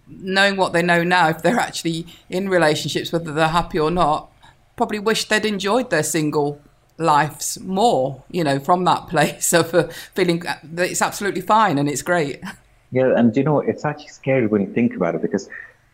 knowing 0.07 0.57
what 0.57 0.73
they 0.73 0.83
know 0.83 1.03
now, 1.03 1.29
if 1.29 1.41
they're 1.41 1.59
actually 1.69 2.05
in 2.29 2.47
relationships, 2.47 3.11
whether 3.11 3.33
they're 3.33 3.47
happy 3.47 3.79
or 3.79 3.89
not, 3.89 4.31
probably 4.77 4.99
wish 4.99 5.25
they'd 5.25 5.43
enjoyed 5.43 5.89
their 5.89 6.03
single 6.03 6.61
lives 6.99 7.59
more, 7.61 8.23
you 8.29 8.43
know, 8.43 8.59
from 8.59 8.83
that 8.85 9.07
place 9.07 9.53
of 9.61 9.73
uh, 9.73 9.87
feeling 10.13 10.39
that 10.39 10.89
it's 10.89 11.01
absolutely 11.01 11.41
fine 11.41 11.77
and 11.77 11.89
it's 11.89 12.03
great. 12.03 12.41
Yeah, 12.91 13.13
and 13.15 13.37
you 13.37 13.43
know, 13.43 13.59
it's 13.59 13.85
actually 13.85 14.07
scary 14.07 14.47
when 14.47 14.61
you 14.61 14.73
think 14.73 14.95
about 14.95 15.13
it 15.13 15.21
because 15.21 15.47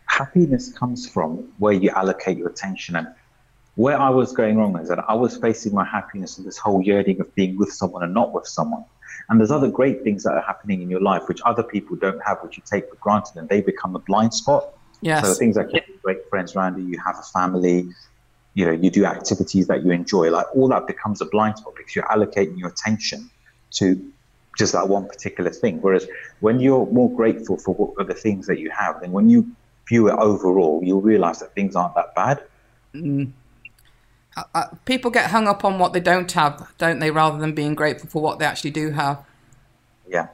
happiness 0.05 0.71
comes 0.71 1.05
from 1.05 1.51
where 1.57 1.73
you 1.73 1.89
allocate 1.89 2.37
your 2.37 2.47
attention. 2.47 2.95
And 2.95 3.07
where 3.75 3.99
I 3.99 4.09
was 4.09 4.31
going 4.31 4.57
wrong 4.57 4.77
is 4.79 4.87
that 4.89 4.99
I 5.07 5.13
was 5.13 5.37
facing 5.37 5.73
my 5.73 5.85
happiness 5.85 6.37
in 6.37 6.45
this 6.45 6.57
whole 6.57 6.81
yearning 6.81 7.19
of 7.19 7.33
being 7.35 7.57
with 7.57 7.71
someone 7.71 8.03
and 8.03 8.13
not 8.13 8.33
with 8.33 8.47
someone. 8.47 8.85
And 9.29 9.39
there's 9.39 9.51
other 9.51 9.69
great 9.69 10.03
things 10.03 10.23
that 10.23 10.33
are 10.33 10.41
happening 10.41 10.81
in 10.81 10.89
your 10.89 11.01
life 11.01 11.27
which 11.27 11.41
other 11.45 11.63
people 11.63 11.95
don't 11.95 12.21
have, 12.23 12.39
which 12.41 12.57
you 12.57 12.63
take 12.65 12.89
for 12.89 12.95
granted, 12.95 13.37
and 13.37 13.49
they 13.49 13.61
become 13.61 13.95
a 13.95 13.99
blind 13.99 14.33
spot. 14.33 14.69
Yes. 15.01 15.25
So 15.25 15.33
things 15.33 15.55
like 15.57 15.73
you 15.73 15.81
have 15.85 16.01
great 16.01 16.29
friends 16.29 16.55
around 16.55 16.77
you, 16.77 16.87
you 16.87 16.99
have 17.05 17.17
a 17.17 17.23
family, 17.23 17.89
you 18.53 18.65
know, 18.65 18.71
you 18.71 18.89
do 18.89 19.05
activities 19.05 19.67
that 19.67 19.83
you 19.83 19.91
enjoy, 19.91 20.31
like 20.31 20.47
all 20.55 20.67
that 20.69 20.87
becomes 20.87 21.21
a 21.21 21.25
blind 21.25 21.57
spot 21.57 21.73
because 21.75 21.95
you're 21.95 22.05
allocating 22.05 22.57
your 22.57 22.69
attention 22.69 23.29
to 23.71 24.11
just 24.57 24.71
that 24.71 24.87
one 24.87 25.07
particular 25.07 25.51
thing. 25.51 25.81
Whereas 25.81 26.07
when 26.39 26.59
you're 26.61 26.85
more 26.87 27.13
grateful 27.13 27.57
for 27.57 27.75
what 27.75 28.01
are 28.01 28.07
the 28.07 28.13
things 28.13 28.47
that 28.47 28.59
you 28.59 28.71
have, 28.71 29.01
then 29.01 29.11
when 29.11 29.29
you 29.29 29.53
view 29.87 30.07
it 30.07 30.13
overall, 30.13 30.81
you'll 30.83 31.01
realize 31.01 31.39
that 31.39 31.53
things 31.53 31.75
aren't 31.75 31.95
that 31.95 32.15
bad. 32.15 32.43
Mm. 32.93 33.31
Uh, 34.35 34.65
people 34.83 35.11
get 35.11 35.31
hung 35.31 35.47
up 35.47 35.63
on 35.63 35.79
what 35.79 35.93
they 35.93 35.99
don't 35.99 36.31
have, 36.33 36.71
don't 36.77 36.99
they, 36.99 37.09
rather 37.09 37.37
than 37.37 37.53
being 37.53 37.73
grateful 37.73 38.09
for 38.09 38.21
what 38.21 38.37
they 38.37 38.45
actually 38.45 38.71
do 38.71 38.91
have. 38.91 39.23
Yeah. 40.07 40.27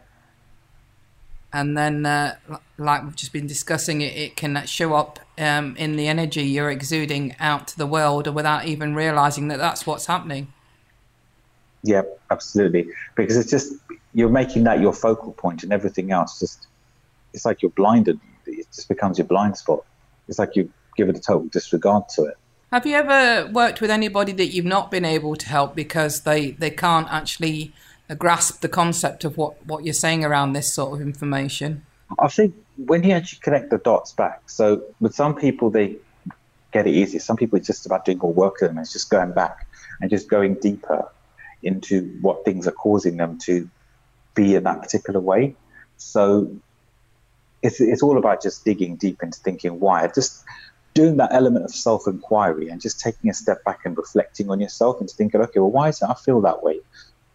And 1.54 1.78
then, 1.78 2.06
uh, 2.06 2.36
like 2.78 3.04
we've 3.04 3.16
just 3.16 3.34
been 3.34 3.46
discussing, 3.46 4.02
it, 4.02 4.16
it 4.16 4.36
can 4.36 4.66
show 4.66 4.96
up 4.96 5.20
um, 5.38 5.76
in 5.78 5.98
the 5.98 6.08
energy 6.08 6.44
you're 6.44 6.72
exuding 6.72 7.36
out 7.40 7.68
to 7.68 7.78
the 7.78 7.86
world 7.86 8.34
without 8.34 8.66
even 8.66 8.96
realizing 8.96 9.50
that 9.50 9.60
that's 9.60 9.86
what's 9.86 10.08
happening. 10.08 10.52
Yeah, 11.84 12.04
absolutely. 12.30 12.88
Because 13.16 13.38
it's 13.38 13.52
just, 13.52 13.74
you're 14.14 14.30
making 14.30 14.64
that 14.64 14.80
your 14.80 14.94
focal 14.94 15.34
point 15.34 15.64
and 15.64 15.72
everything 15.72 16.12
else 16.12 16.40
just, 16.40 16.68
it's 17.34 17.46
like 17.46 17.62
you're 17.62 17.72
blinded. 17.72 18.20
It 18.46 18.68
just 18.74 18.88
becomes 18.88 19.18
your 19.18 19.28
blind 19.28 19.58
spot. 19.58 19.86
It's 20.28 20.40
like 20.40 20.56
you 20.56 20.72
give 20.96 21.10
it 21.10 21.18
a 21.18 21.22
total 21.22 21.48
disregard 21.50 22.10
to 22.16 22.24
it. 22.26 22.38
Have 22.72 22.86
you 22.86 22.96
ever 22.96 23.52
worked 23.52 23.82
with 23.82 23.92
anybody 23.92 24.32
that 24.32 24.54
you've 24.54 24.64
not 24.64 24.92
been 24.92 25.04
able 25.04 25.36
to 25.36 25.46
help 25.50 25.76
because 25.76 26.22
they, 26.22 26.52
they 26.52 26.70
can't 26.70 27.12
actually 27.12 27.74
uh, 28.10 28.16
grasp 28.16 28.62
the 28.62 28.70
concept 28.70 29.26
of 29.26 29.36
what, 29.36 29.66
what 29.66 29.84
you're 29.84 29.94
saying 29.94 30.24
around 30.24 30.54
this 30.54 30.74
sort 30.74 30.94
of 30.94 31.06
information? 31.06 31.86
I 32.18 32.30
think 32.30 32.56
when 32.78 33.04
you 33.04 33.12
actually 33.12 33.42
connect 33.42 33.72
the 33.72 33.78
dots 33.78 34.14
back, 34.14 34.50
so 34.50 34.84
with 35.02 35.14
some 35.14 35.36
people, 35.36 35.70
they 35.70 35.98
get 36.72 36.88
it 36.88 36.92
easy. 36.92 37.20
Some 37.20 37.36
people, 37.36 37.58
it's 37.58 37.68
just 37.68 37.86
about 37.86 38.06
doing 38.06 38.20
more 38.20 38.32
work 38.32 38.62
with 38.62 38.70
them. 38.70 38.78
It's 38.78 38.94
just 38.94 39.10
going 39.10 39.34
back 39.34 39.68
and 40.00 40.10
just 40.10 40.30
going 40.30 40.54
deeper 40.56 41.12
into 41.64 42.18
what 42.22 42.46
things 42.46 42.70
are 42.70 42.72
causing 42.72 43.18
them 43.18 43.38
to 43.40 43.70
be 44.34 44.56
in 44.56 44.64
that 44.64 44.82
particular 44.82 45.20
way. 45.20 45.56
So 45.98 46.50
it's, 47.62 47.82
it's 47.82 48.02
all 48.02 48.18
about 48.18 48.42
just 48.42 48.64
digging 48.64 48.96
deep 48.96 49.22
into 49.22 49.38
thinking 49.40 49.82
why. 49.82 50.08
Just 50.08 50.46
doing 50.94 51.18
that 51.18 51.34
element 51.34 51.66
of 51.66 51.72
self 51.72 52.08
inquiry 52.08 52.70
and 52.70 52.82
just 52.82 53.00
taking 53.00 53.30
a 53.30 53.34
step 53.34 53.64
back 53.64 53.80
and 53.86 53.98
reflecting 53.98 54.50
on 54.50 54.60
yourself 54.60 55.00
and 55.00 55.10
thinking, 55.10 55.42
okay, 55.42 55.60
well, 55.60 55.72
why 55.72 55.90
is 55.90 56.02
it 56.02 56.10
I 56.10 56.14
feel 56.14 56.42
that 56.42 56.64
way? 56.64 56.80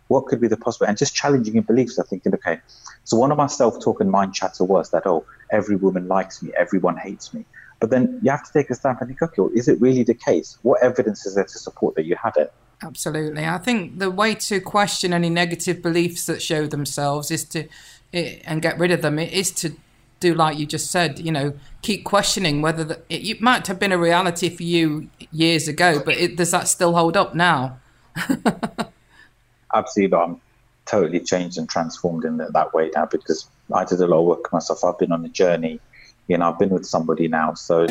What 0.09 0.27
could 0.27 0.41
be 0.41 0.49
the 0.49 0.57
possible? 0.57 0.87
And 0.87 0.97
just 0.97 1.15
challenging 1.15 1.55
your 1.55 1.63
beliefs. 1.63 1.99
I'm 1.99 2.07
thinking, 2.07 2.35
okay, 2.35 2.61
so 3.05 3.17
one 3.17 3.33
of 3.33 3.39
my 3.39 3.47
self 3.47 3.83
talk 3.83 4.01
and 4.01 4.11
mind 4.11 4.35
chatter 4.35 4.65
was 4.65 4.91
that, 4.91 5.07
oh, 5.07 5.25
every 5.51 5.77
woman 5.77 6.09
likes 6.09 6.43
me, 6.43 6.53
everyone 6.57 6.97
hates 6.97 7.33
me. 7.35 7.45
But 7.81 7.91
then 7.91 8.21
you 8.23 8.31
have 8.31 8.45
to 8.45 8.53
take 8.53 8.71
a 8.71 8.75
step 8.75 9.01
and 9.01 9.09
think, 9.09 9.21
okay, 9.23 9.43
well, 9.43 9.51
is 9.55 9.69
it 9.69 9.81
really 9.81 10.03
the 10.03 10.15
case? 10.15 10.59
What 10.63 10.83
evidence 10.83 11.27
is 11.27 11.35
there 11.35 11.45
to 11.45 11.59
support 11.59 11.95
that 11.97 12.05
you 12.05 12.17
had 12.17 12.37
it? 12.37 12.53
Absolutely. 12.83 13.45
I 13.45 13.59
think 13.59 13.99
the 13.99 14.11
way 14.11 14.35
to 14.35 14.61
question 14.61 15.13
any 15.13 15.31
negative 15.31 15.83
beliefs 15.83 16.27
that 16.27 16.43
show 16.43 16.67
themselves 16.67 17.31
is 17.31 17.45
to, 17.45 17.69
eh, 18.13 18.39
and 18.45 18.61
get 18.61 18.79
rid 18.79 18.91
of 18.91 19.03
them, 19.03 19.19
is 19.19 19.51
to 19.53 19.77
do 20.21 20.35
like 20.35 20.59
you 20.59 20.67
just 20.67 20.91
said, 20.91 21.19
you 21.19 21.31
know, 21.31 21.53
keep 21.83 22.05
questioning 22.05 22.63
whether 22.63 22.85
the, 22.85 22.95
it, 23.09 23.29
it, 23.29 23.41
might 23.41 23.67
have 23.67 23.79
been 23.79 23.93
a 23.93 23.99
reality 23.99 24.49
for 24.49 24.63
you 24.63 25.09
years 25.31 25.69
ago, 25.69 26.03
but 26.05 26.17
it, 26.17 26.37
does 26.37 26.51
that 26.51 26.69
still 26.69 26.95
hold 26.95 27.17
up 27.17 27.35
now? 27.35 27.79
Absolutely, 29.75 30.17
I'm 30.17 30.41
totally 30.87 31.21
changed 31.21 31.59
and 31.59 31.69
transformed 31.69 32.25
in 32.25 32.39
that 32.39 32.73
way 32.73 32.91
now 32.95 33.07
because 33.07 33.49
I 33.75 33.85
did 33.85 34.01
a 34.01 34.07
lot 34.07 34.21
of 34.21 34.27
work 34.27 34.53
myself. 34.53 34.85
I've 34.85 34.99
been 34.99 35.13
on 35.13 35.25
a 35.25 35.29
journey, 35.29 35.81
you 36.29 36.39
know, 36.39 36.51
I've 36.51 36.59
been 36.59 36.71
with 36.71 36.87
somebody 36.87 37.29
now, 37.29 37.55
so 37.55 37.87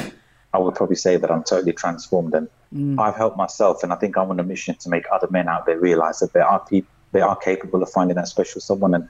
I 0.53 0.57
would 0.57 0.73
probably 0.73 0.95
say 0.95 1.17
that 1.17 1.29
I'm 1.29 1.43
totally 1.43 1.73
transformed 1.73 2.33
and 2.33 2.47
mm. 2.73 2.99
I've 2.99 3.15
helped 3.15 3.37
myself, 3.37 3.83
and 3.83 3.93
I 3.93 3.97
think 3.97 4.17
I'm 4.17 4.31
on 4.31 4.39
a 4.39 4.43
mission 4.43 4.75
to 4.75 4.89
make 4.89 5.05
other 5.11 5.27
men 5.29 5.47
out 5.47 5.65
there 5.65 5.79
realize 5.79 6.19
that 6.19 6.33
there 6.33 6.45
are 6.45 6.59
people 6.65 6.89
they 7.11 7.21
are 7.21 7.35
capable 7.37 7.81
of 7.81 7.89
finding 7.89 8.15
that 8.15 8.27
special 8.27 8.59
someone 8.59 8.93
and 8.93 9.07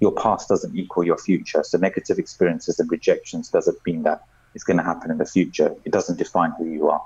your 0.00 0.12
past 0.12 0.48
doesn't 0.48 0.76
equal 0.76 1.04
your 1.04 1.18
future. 1.18 1.62
So 1.62 1.78
negative 1.78 2.18
experiences 2.18 2.78
and 2.78 2.90
rejections 2.90 3.48
doesn't 3.48 3.78
mean 3.84 4.02
that 4.04 4.24
it's 4.54 4.64
going 4.64 4.76
to 4.76 4.82
happen 4.82 5.10
in 5.10 5.18
the 5.18 5.26
future. 5.26 5.74
It 5.84 5.92
doesn't 5.92 6.18
define 6.18 6.52
who 6.58 6.66
you 6.66 6.88
are. 6.88 7.04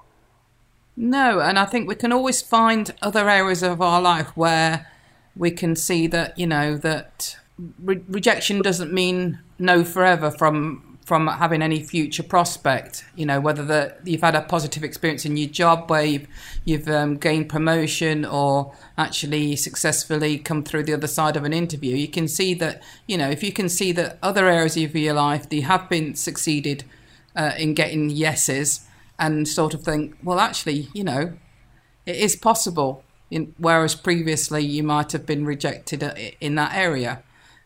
No, 0.96 1.40
and 1.40 1.58
I 1.58 1.64
think 1.64 1.88
we 1.88 1.94
can 1.94 2.12
always 2.12 2.42
find 2.42 2.94
other 3.00 3.28
areas 3.28 3.62
of 3.62 3.80
our 3.80 4.00
life 4.00 4.36
where 4.36 4.86
we 5.34 5.50
can 5.50 5.74
see 5.74 6.06
that 6.08 6.38
you 6.38 6.46
know 6.46 6.76
that 6.76 7.38
re- 7.82 8.04
rejection 8.08 8.60
doesn't 8.60 8.92
mean 8.92 9.40
no 9.58 9.84
forever 9.84 10.30
from 10.30 10.91
from 11.04 11.26
having 11.26 11.62
any 11.62 11.82
future 11.82 12.22
prospect. 12.22 13.04
You 13.16 13.26
know, 13.26 13.40
whether 13.40 13.64
the, 13.64 13.94
you've 14.04 14.20
had 14.20 14.34
a 14.34 14.42
positive 14.42 14.84
experience 14.84 15.24
in 15.24 15.36
your 15.36 15.48
job 15.48 15.90
where 15.90 16.04
you've, 16.04 16.28
you've 16.64 16.88
um, 16.88 17.16
gained 17.16 17.48
promotion 17.48 18.24
or 18.24 18.74
actually 18.96 19.56
successfully 19.56 20.38
come 20.38 20.62
through 20.62 20.84
the 20.84 20.94
other 20.94 21.08
side 21.08 21.36
of 21.36 21.44
an 21.44 21.52
interview, 21.52 21.96
you 21.96 22.08
can 22.08 22.28
see 22.28 22.54
that, 22.54 22.82
you 23.06 23.18
know, 23.18 23.28
if 23.28 23.42
you 23.42 23.52
can 23.52 23.68
see 23.68 23.92
that 23.92 24.18
other 24.22 24.48
areas 24.48 24.76
of 24.76 24.94
your 24.94 25.14
life 25.14 25.48
that 25.48 25.56
you 25.56 25.62
have 25.62 25.88
been 25.88 26.14
succeeded 26.14 26.84
uh, 27.34 27.52
in 27.58 27.74
getting 27.74 28.10
yeses 28.10 28.86
and 29.18 29.48
sort 29.48 29.74
of 29.74 29.82
think, 29.82 30.16
well, 30.22 30.38
actually, 30.38 30.88
you 30.92 31.04
know, 31.04 31.32
it 32.06 32.16
is 32.16 32.36
possible. 32.36 33.04
In, 33.30 33.54
whereas 33.56 33.94
previously 33.94 34.62
you 34.62 34.82
might 34.82 35.12
have 35.12 35.24
been 35.24 35.46
rejected 35.46 36.02
uh, 36.04 36.14
in 36.38 36.54
that 36.56 36.74
area. 36.74 37.22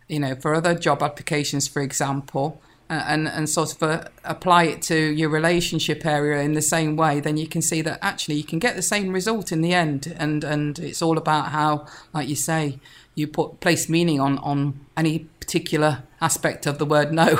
You 0.06 0.20
know, 0.20 0.36
for 0.36 0.54
other 0.54 0.76
job 0.76 1.02
applications, 1.02 1.66
for 1.66 1.82
example, 1.82 2.62
and 2.88 3.28
and 3.28 3.48
sort 3.48 3.74
of 3.74 3.82
uh, 3.82 4.04
apply 4.24 4.64
it 4.64 4.82
to 4.82 4.96
your 4.96 5.28
relationship 5.28 6.06
area 6.06 6.42
in 6.42 6.52
the 6.52 6.62
same 6.62 6.96
way, 6.96 7.20
then 7.20 7.36
you 7.36 7.46
can 7.46 7.62
see 7.62 7.82
that 7.82 7.98
actually 8.02 8.36
you 8.36 8.44
can 8.44 8.58
get 8.58 8.76
the 8.76 8.82
same 8.82 9.12
result 9.12 9.52
in 9.52 9.60
the 9.60 9.74
end. 9.74 10.14
And 10.18 10.44
and 10.44 10.78
it's 10.78 11.02
all 11.02 11.18
about 11.18 11.48
how, 11.50 11.86
like 12.12 12.28
you 12.28 12.36
say, 12.36 12.78
you 13.14 13.26
put 13.26 13.60
place 13.60 13.88
meaning 13.88 14.20
on 14.20 14.38
on 14.38 14.80
any 14.96 15.20
particular 15.40 16.02
aspect 16.20 16.66
of 16.66 16.78
the 16.78 16.86
word 16.86 17.12
no. 17.12 17.38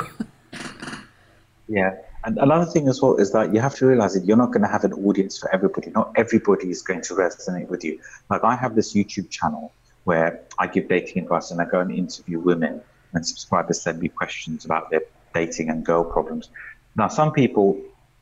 yeah. 1.67 1.95
And 2.23 2.37
another 2.39 2.69
thing 2.69 2.89
as 2.89 3.01
well 3.01 3.15
is 3.15 3.31
that 3.31 3.53
you 3.53 3.61
have 3.61 3.75
to 3.75 3.85
realize 3.85 4.13
that 4.13 4.25
you're 4.25 4.37
not 4.37 4.51
going 4.51 4.63
to 4.63 4.67
have 4.67 4.83
an 4.83 4.91
audience 4.93 5.37
for 5.37 5.53
everybody. 5.53 5.91
Not 5.91 6.11
everybody 6.17 6.69
is 6.69 6.81
going 6.81 7.01
to 7.03 7.13
resonate 7.13 7.69
with 7.69 7.85
you. 7.85 7.99
Like 8.29 8.43
I 8.43 8.55
have 8.55 8.75
this 8.75 8.93
YouTube 8.93 9.29
channel 9.29 9.71
where 10.03 10.41
I 10.57 10.67
give 10.67 10.89
dating 10.89 11.23
advice 11.23 11.51
and 11.51 11.61
I 11.61 11.65
go 11.65 11.79
and 11.79 11.91
interview 11.91 12.39
women 12.39 12.81
and 13.13 13.25
subscribers 13.25 13.81
send 13.81 13.99
me 13.99 14.09
questions 14.09 14.65
about 14.65 14.89
their 14.89 15.01
dating 15.39 15.69
and 15.69 15.85
girl 15.85 16.03
problems. 16.03 16.49
Now, 16.95 17.07
some 17.19 17.31
people, 17.31 17.79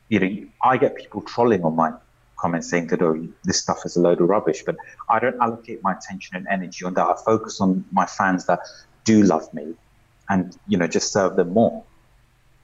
you 0.08 0.18
know, 0.20 0.32
I 0.62 0.76
get 0.76 0.96
people 0.96 1.20
trolling 1.22 1.62
on 1.64 1.74
my 1.74 1.90
comments 2.36 2.68
saying 2.68 2.88
that, 2.88 3.00
oh, 3.02 3.26
this 3.44 3.58
stuff 3.64 3.80
is 3.86 3.96
a 3.96 4.00
load 4.00 4.20
of 4.20 4.28
rubbish, 4.28 4.62
but 4.68 4.76
I 5.08 5.18
don't 5.18 5.38
allocate 5.40 5.82
my 5.82 5.92
attention 5.98 6.36
and 6.36 6.46
energy 6.56 6.84
on 6.84 6.92
that. 6.94 7.06
I 7.06 7.14
focus 7.24 7.60
on 7.60 7.84
my 7.90 8.06
fans 8.06 8.46
that 8.46 8.60
do 9.04 9.22
love 9.22 9.46
me 9.54 9.74
and, 10.28 10.56
you 10.68 10.76
know, 10.76 10.86
just 10.86 11.12
serve 11.12 11.36
them 11.36 11.50
more. 11.54 11.82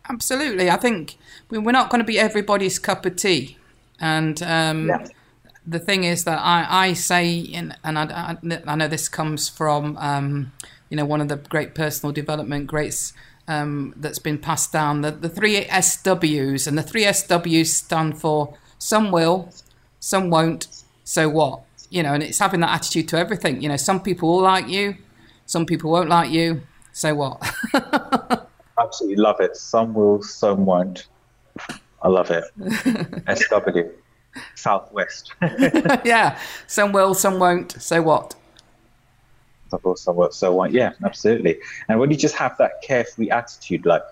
Absolutely. 0.08 0.68
I 0.68 0.76
think 0.76 1.16
we're 1.48 1.78
not 1.80 1.88
going 1.90 2.00
to 2.00 2.10
be 2.14 2.18
everybody's 2.18 2.78
cup 2.78 3.06
of 3.06 3.16
tea. 3.16 3.56
And 4.00 4.42
um, 4.42 4.88
yeah. 4.88 5.06
the 5.66 5.78
thing 5.78 6.04
is 6.04 6.24
that 6.24 6.40
I, 6.40 6.88
I 6.88 6.92
say, 6.92 7.48
and 7.54 7.76
I, 7.84 8.36
I, 8.66 8.74
know 8.74 8.88
this 8.88 9.08
comes 9.08 9.48
from, 9.48 9.96
um, 9.98 10.52
you 10.90 10.96
know, 10.96 11.04
one 11.04 11.20
of 11.20 11.28
the 11.28 11.36
great 11.36 11.74
personal 11.74 12.12
development 12.12 12.66
greats 12.66 13.14
um, 13.52 13.94
that's 13.96 14.18
been 14.18 14.38
passed 14.38 14.72
down. 14.72 15.02
The, 15.02 15.10
the 15.10 15.28
three 15.28 15.64
SWs, 15.64 16.66
and 16.66 16.78
the 16.78 16.82
three 16.82 17.04
SWs 17.04 17.66
stand 17.66 18.18
for 18.18 18.54
some 18.78 19.10
will, 19.10 19.52
some 20.00 20.30
won't, 20.30 20.68
so 21.04 21.28
what? 21.28 21.60
You 21.90 22.02
know, 22.02 22.14
and 22.14 22.22
it's 22.22 22.38
having 22.38 22.60
that 22.60 22.70
attitude 22.70 23.08
to 23.08 23.18
everything. 23.18 23.60
You 23.60 23.68
know, 23.68 23.76
some 23.76 24.00
people 24.00 24.28
will 24.28 24.42
like 24.42 24.68
you, 24.68 24.96
some 25.46 25.66
people 25.66 25.90
won't 25.90 26.08
like 26.08 26.30
you. 26.30 26.62
So 26.92 27.14
what? 27.14 27.42
Absolutely 28.78 29.16
love 29.16 29.40
it. 29.40 29.56
Some 29.56 29.94
will, 29.94 30.22
some 30.22 30.64
won't. 30.64 31.06
I 32.02 32.08
love 32.08 32.30
it. 32.30 32.44
SW, 33.38 33.80
Southwest. 34.54 35.34
yeah, 36.04 36.38
some 36.66 36.92
will, 36.92 37.14
some 37.14 37.38
won't. 37.38 37.72
So 37.72 38.02
what? 38.02 38.34
Will, 39.82 39.96
some 39.96 40.16
won't. 40.16 40.34
So 40.34 40.52
what? 40.54 40.72
Yeah, 40.72 40.92
absolutely. 41.04 41.60
And 41.88 41.98
when 42.00 42.10
you 42.10 42.16
just 42.16 42.34
have 42.36 42.56
that 42.58 42.82
carefree 42.82 43.30
attitude, 43.30 43.86
like, 43.86 44.02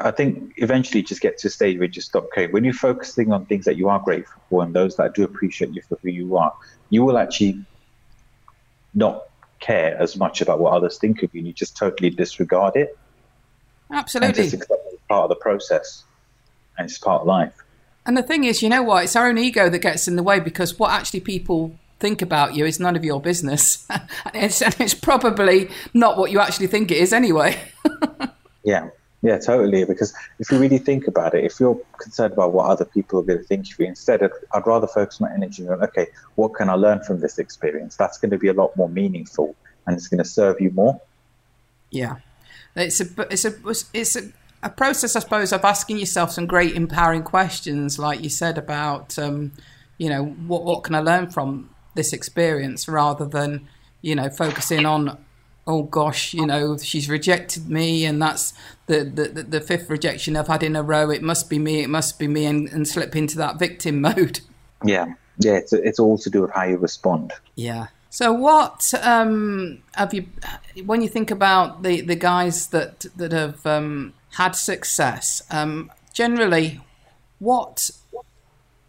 I 0.00 0.10
think 0.10 0.54
eventually 0.56 1.00
you 1.00 1.06
just 1.06 1.20
get 1.20 1.38
to 1.38 1.48
a 1.48 1.50
stage 1.50 1.78
where 1.78 1.84
you 1.84 1.92
just 1.92 2.08
stop 2.08 2.26
caring. 2.34 2.50
When 2.50 2.64
you're 2.64 2.74
focusing 2.74 3.32
on 3.32 3.46
things 3.46 3.64
that 3.64 3.76
you 3.76 3.88
are 3.88 4.00
grateful 4.00 4.42
for 4.50 4.64
and 4.64 4.74
those 4.74 4.96
that 4.96 5.14
do 5.14 5.22
appreciate 5.22 5.72
you 5.72 5.82
for 5.82 5.98
who 6.02 6.08
you 6.08 6.36
are, 6.36 6.52
you 6.90 7.04
will 7.04 7.16
actually 7.16 7.64
not 8.94 9.22
care 9.60 9.96
as 9.96 10.16
much 10.16 10.40
about 10.40 10.58
what 10.58 10.72
others 10.72 10.98
think 10.98 11.22
of 11.22 11.32
you. 11.32 11.38
And 11.38 11.46
you 11.46 11.52
just 11.52 11.76
totally 11.76 12.10
disregard 12.10 12.74
it. 12.76 12.98
Absolutely. 13.90 14.26
And 14.28 14.36
just 14.36 14.54
accept 14.54 14.82
it 14.86 14.94
as 14.94 15.00
part 15.08 15.22
of 15.24 15.28
the 15.28 15.36
process 15.36 16.04
and 16.76 16.86
it's 16.86 16.98
part 16.98 17.20
of 17.20 17.26
life. 17.26 17.54
And 18.04 18.16
the 18.16 18.22
thing 18.22 18.42
is, 18.44 18.62
you 18.62 18.68
know 18.68 18.82
what? 18.82 19.04
It's 19.04 19.14
our 19.14 19.28
own 19.28 19.38
ego 19.38 19.68
that 19.68 19.78
gets 19.78 20.08
in 20.08 20.16
the 20.16 20.22
way 20.24 20.40
because 20.40 20.78
what 20.78 20.90
actually 20.90 21.20
people 21.20 21.78
think 22.02 22.20
about 22.20 22.56
you 22.56 22.66
is 22.66 22.80
none 22.80 22.96
of 22.96 23.04
your 23.04 23.20
business. 23.20 23.86
and, 23.90 24.02
it's, 24.34 24.60
and 24.60 24.74
it's 24.80 24.92
probably 24.92 25.70
not 25.94 26.18
what 26.18 26.30
you 26.32 26.40
actually 26.40 26.66
think 26.66 26.90
it 26.90 26.98
is 26.98 27.12
anyway. 27.12 27.58
yeah. 28.64 28.90
Yeah, 29.24 29.38
totally. 29.38 29.84
Because 29.84 30.12
if 30.40 30.50
you 30.50 30.58
really 30.58 30.78
think 30.78 31.06
about 31.06 31.32
it, 31.32 31.44
if 31.44 31.60
you're 31.60 31.80
concerned 31.98 32.32
about 32.32 32.52
what 32.52 32.68
other 32.68 32.84
people 32.84 33.20
are 33.20 33.22
going 33.22 33.38
to 33.38 33.44
think 33.44 33.66
of 33.72 33.78
you, 33.78 33.86
instead, 33.86 34.20
I'd, 34.20 34.32
I'd 34.52 34.66
rather 34.66 34.88
focus 34.88 35.20
my 35.20 35.32
energy 35.32 35.66
on, 35.68 35.80
okay, 35.84 36.08
what 36.34 36.54
can 36.54 36.68
I 36.68 36.74
learn 36.74 37.04
from 37.04 37.20
this 37.20 37.38
experience? 37.38 37.94
That's 37.94 38.18
going 38.18 38.32
to 38.32 38.38
be 38.38 38.48
a 38.48 38.52
lot 38.52 38.76
more 38.76 38.88
meaningful 38.88 39.54
and 39.86 39.96
it's 39.96 40.08
going 40.08 40.18
to 40.18 40.28
serve 40.28 40.60
you 40.60 40.72
more. 40.72 41.00
Yeah. 41.90 42.16
It's 42.74 43.00
a, 43.00 43.06
it's 43.30 43.44
a, 43.44 43.54
it's 43.94 44.16
a, 44.16 44.22
a 44.64 44.70
process, 44.70 45.14
I 45.14 45.20
suppose, 45.20 45.52
of 45.52 45.64
asking 45.64 45.98
yourself 45.98 46.32
some 46.32 46.46
great 46.46 46.74
empowering 46.74 47.22
questions, 47.22 48.00
like 48.00 48.24
you 48.24 48.30
said 48.30 48.58
about, 48.58 49.16
um, 49.20 49.52
you 49.98 50.08
know, 50.08 50.24
what, 50.24 50.64
what 50.64 50.82
can 50.82 50.96
I 50.96 51.00
learn 51.00 51.30
from 51.30 51.71
this 51.94 52.12
experience 52.12 52.88
rather 52.88 53.24
than, 53.24 53.68
you 54.00 54.14
know, 54.14 54.28
focusing 54.30 54.86
on 54.86 55.18
oh 55.66 55.84
gosh, 55.84 56.34
you 56.34 56.46
know, 56.46 56.76
she's 56.76 57.08
rejected 57.08 57.68
me, 57.68 58.04
and 58.04 58.20
that's 58.20 58.52
the, 58.86 59.04
the, 59.04 59.42
the 59.42 59.60
fifth 59.60 59.88
rejection 59.88 60.36
I've 60.36 60.48
had 60.48 60.62
in 60.62 60.76
a 60.76 60.82
row. 60.82 61.10
It 61.10 61.22
must 61.22 61.48
be 61.48 61.58
me, 61.58 61.82
it 61.82 61.88
must 61.88 62.18
be 62.18 62.26
me, 62.26 62.46
and, 62.46 62.68
and 62.68 62.86
slip 62.86 63.14
into 63.14 63.36
that 63.38 63.58
victim 63.58 64.00
mode. 64.00 64.40
Yeah, 64.84 65.14
yeah, 65.38 65.54
it's, 65.54 65.72
it's 65.72 65.98
all 65.98 66.18
to 66.18 66.30
do 66.30 66.42
with 66.42 66.50
how 66.50 66.64
you 66.64 66.76
respond. 66.78 67.32
Yeah. 67.54 67.88
So, 68.10 68.32
what 68.32 68.92
um, 69.02 69.82
have 69.94 70.12
you, 70.12 70.26
when 70.84 71.00
you 71.00 71.08
think 71.08 71.30
about 71.30 71.82
the, 71.82 72.02
the 72.02 72.16
guys 72.16 72.66
that, 72.68 73.06
that 73.16 73.32
have 73.32 73.64
um, 73.64 74.12
had 74.32 74.54
success, 74.54 75.42
um, 75.50 75.90
generally, 76.12 76.80
what, 77.38 77.90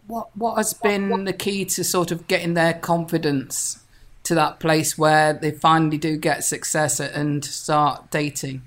what, 0.07 0.35
what 0.35 0.55
has 0.57 0.73
been 0.73 1.23
the 1.25 1.33
key 1.33 1.65
to 1.65 1.83
sort 1.83 2.11
of 2.11 2.27
getting 2.27 2.53
their 2.53 2.73
confidence 2.73 3.83
to 4.23 4.35
that 4.35 4.59
place 4.59 4.97
where 4.97 5.33
they 5.33 5.51
finally 5.51 5.97
do 5.97 6.17
get 6.17 6.43
success 6.43 6.99
and 6.99 7.43
start 7.43 8.09
dating? 8.11 8.61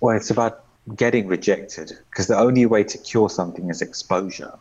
Well, 0.00 0.16
it's 0.16 0.30
about 0.30 0.64
getting 0.96 1.28
rejected 1.28 1.92
because 2.10 2.26
the 2.26 2.38
only 2.38 2.66
way 2.66 2.84
to 2.84 2.98
cure 2.98 3.30
something 3.30 3.70
is 3.70 3.82
exposure. 3.82 4.52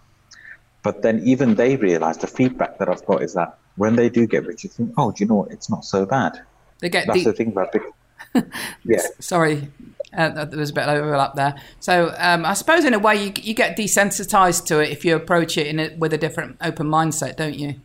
But 0.83 1.01
then 1.01 1.21
even 1.23 1.55
they 1.55 1.75
realize 1.75 2.17
the 2.17 2.27
feedback 2.27 2.79
that 2.79 2.89
I've 2.89 3.05
got 3.05 3.21
is 3.21 3.33
that 3.33 3.57
when 3.75 3.95
they 3.95 4.09
do 4.09 4.25
get 4.25 4.45
rejected, 4.45 4.71
think, 4.73 4.93
oh, 4.97 5.11
do 5.11 5.23
you 5.23 5.27
know 5.27 5.35
what? 5.35 5.51
It's 5.51 5.69
not 5.69 5.85
so 5.85 6.05
bad. 6.05 6.41
They 6.79 6.89
get 6.89 7.07
That's 7.07 7.19
deep. 7.19 7.25
the 7.25 7.33
thing 7.33 7.47
about 7.49 7.75
it. 8.35 8.45
yeah. 8.83 9.01
Sorry, 9.19 9.67
uh, 10.15 10.45
there 10.45 10.59
was 10.59 10.69
a 10.69 10.73
bit 10.73 10.83
of 10.83 10.89
overlap 10.89 11.35
there. 11.35 11.55
So 11.79 12.13
um, 12.17 12.45
I 12.45 12.53
suppose 12.53 12.85
in 12.85 12.93
a 12.93 12.99
way 12.99 13.25
you, 13.25 13.33
you 13.41 13.53
get 13.53 13.77
desensitized 13.77 14.65
to 14.67 14.79
it 14.79 14.89
if 14.89 15.05
you 15.05 15.15
approach 15.15 15.57
it 15.57 15.67
in 15.67 15.79
a, 15.79 15.95
with 15.95 16.13
a 16.13 16.17
different 16.17 16.57
open 16.61 16.87
mindset, 16.87 17.37
don't 17.37 17.57
you? 17.57 17.75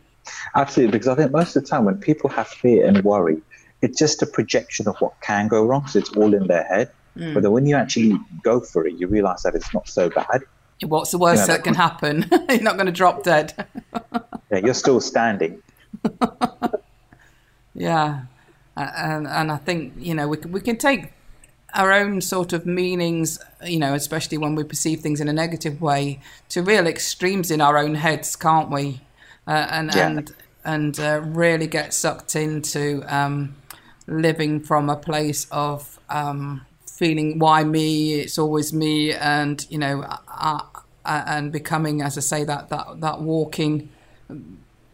Absolutely, 0.55 0.91
because 0.91 1.07
I 1.07 1.15
think 1.15 1.31
most 1.31 1.55
of 1.55 1.63
the 1.63 1.69
time 1.69 1.85
when 1.85 1.97
people 1.97 2.29
have 2.31 2.47
fear 2.47 2.85
and 2.85 3.01
worry, 3.03 3.41
it's 3.81 3.97
just 3.97 4.21
a 4.21 4.25
projection 4.25 4.87
of 4.87 4.97
what 4.97 5.13
can 5.21 5.47
go 5.47 5.65
wrong. 5.65 5.87
So 5.87 5.99
it's 5.99 6.09
all 6.17 6.33
in 6.33 6.47
their 6.47 6.63
head. 6.63 6.91
Mm. 7.15 7.33
But 7.33 7.43
then 7.43 7.51
when 7.51 7.65
you 7.65 7.75
actually 7.75 8.19
go 8.43 8.59
for 8.59 8.85
it, 8.85 8.95
you 8.95 9.07
realize 9.07 9.43
that 9.43 9.55
it's 9.55 9.73
not 9.73 9.87
so 9.87 10.09
bad. 10.09 10.41
What's 10.85 11.11
the 11.11 11.17
worst 11.17 11.43
you 11.43 11.47
know, 11.47 11.53
that 11.55 11.63
can 11.63 11.73
happen? 11.73 12.25
you're 12.49 12.61
not 12.61 12.75
going 12.75 12.85
to 12.85 12.91
drop 12.91 13.23
dead. 13.23 13.53
yeah, 14.51 14.59
you're 14.63 14.75
still 14.75 15.01
standing. 15.01 15.61
yeah, 17.73 18.25
and 18.75 19.27
and 19.27 19.51
I 19.51 19.57
think 19.57 19.93
you 19.97 20.13
know 20.13 20.27
we 20.27 20.37
can, 20.37 20.51
we 20.51 20.61
can 20.61 20.77
take 20.77 21.11
our 21.77 21.93
own 21.93 22.19
sort 22.19 22.51
of 22.51 22.65
meanings, 22.65 23.39
you 23.63 23.79
know, 23.79 23.93
especially 23.93 24.37
when 24.37 24.55
we 24.55 24.63
perceive 24.65 24.99
things 24.99 25.21
in 25.21 25.29
a 25.29 25.33
negative 25.33 25.81
way, 25.81 26.19
to 26.49 26.61
real 26.61 26.87
extremes 26.87 27.51
in 27.51 27.61
our 27.61 27.77
own 27.77 27.95
heads, 27.95 28.35
can't 28.35 28.69
we? 28.69 29.01
uh, 29.47 29.67
and 29.71 29.95
yeah. 29.95 30.07
and 30.07 30.35
and 30.65 30.99
uh, 30.99 31.21
really 31.23 31.67
get 31.67 31.93
sucked 31.93 32.35
into 32.35 33.03
um, 33.07 33.55
living 34.05 34.59
from 34.59 34.89
a 34.89 34.95
place 34.95 35.47
of 35.51 35.99
um, 36.09 36.65
feeling 36.85 37.39
why 37.39 37.63
me 37.63 38.15
it's 38.15 38.37
always 38.37 38.73
me 38.73 39.13
and 39.13 39.65
you 39.69 39.77
know 39.77 40.01
uh, 40.27 40.61
uh, 41.05 41.23
and 41.27 41.51
becoming 41.51 42.01
as 42.01 42.17
i 42.17 42.21
say 42.21 42.43
that 42.43 42.69
that 42.69 42.99
that 42.99 43.21
walking 43.21 43.89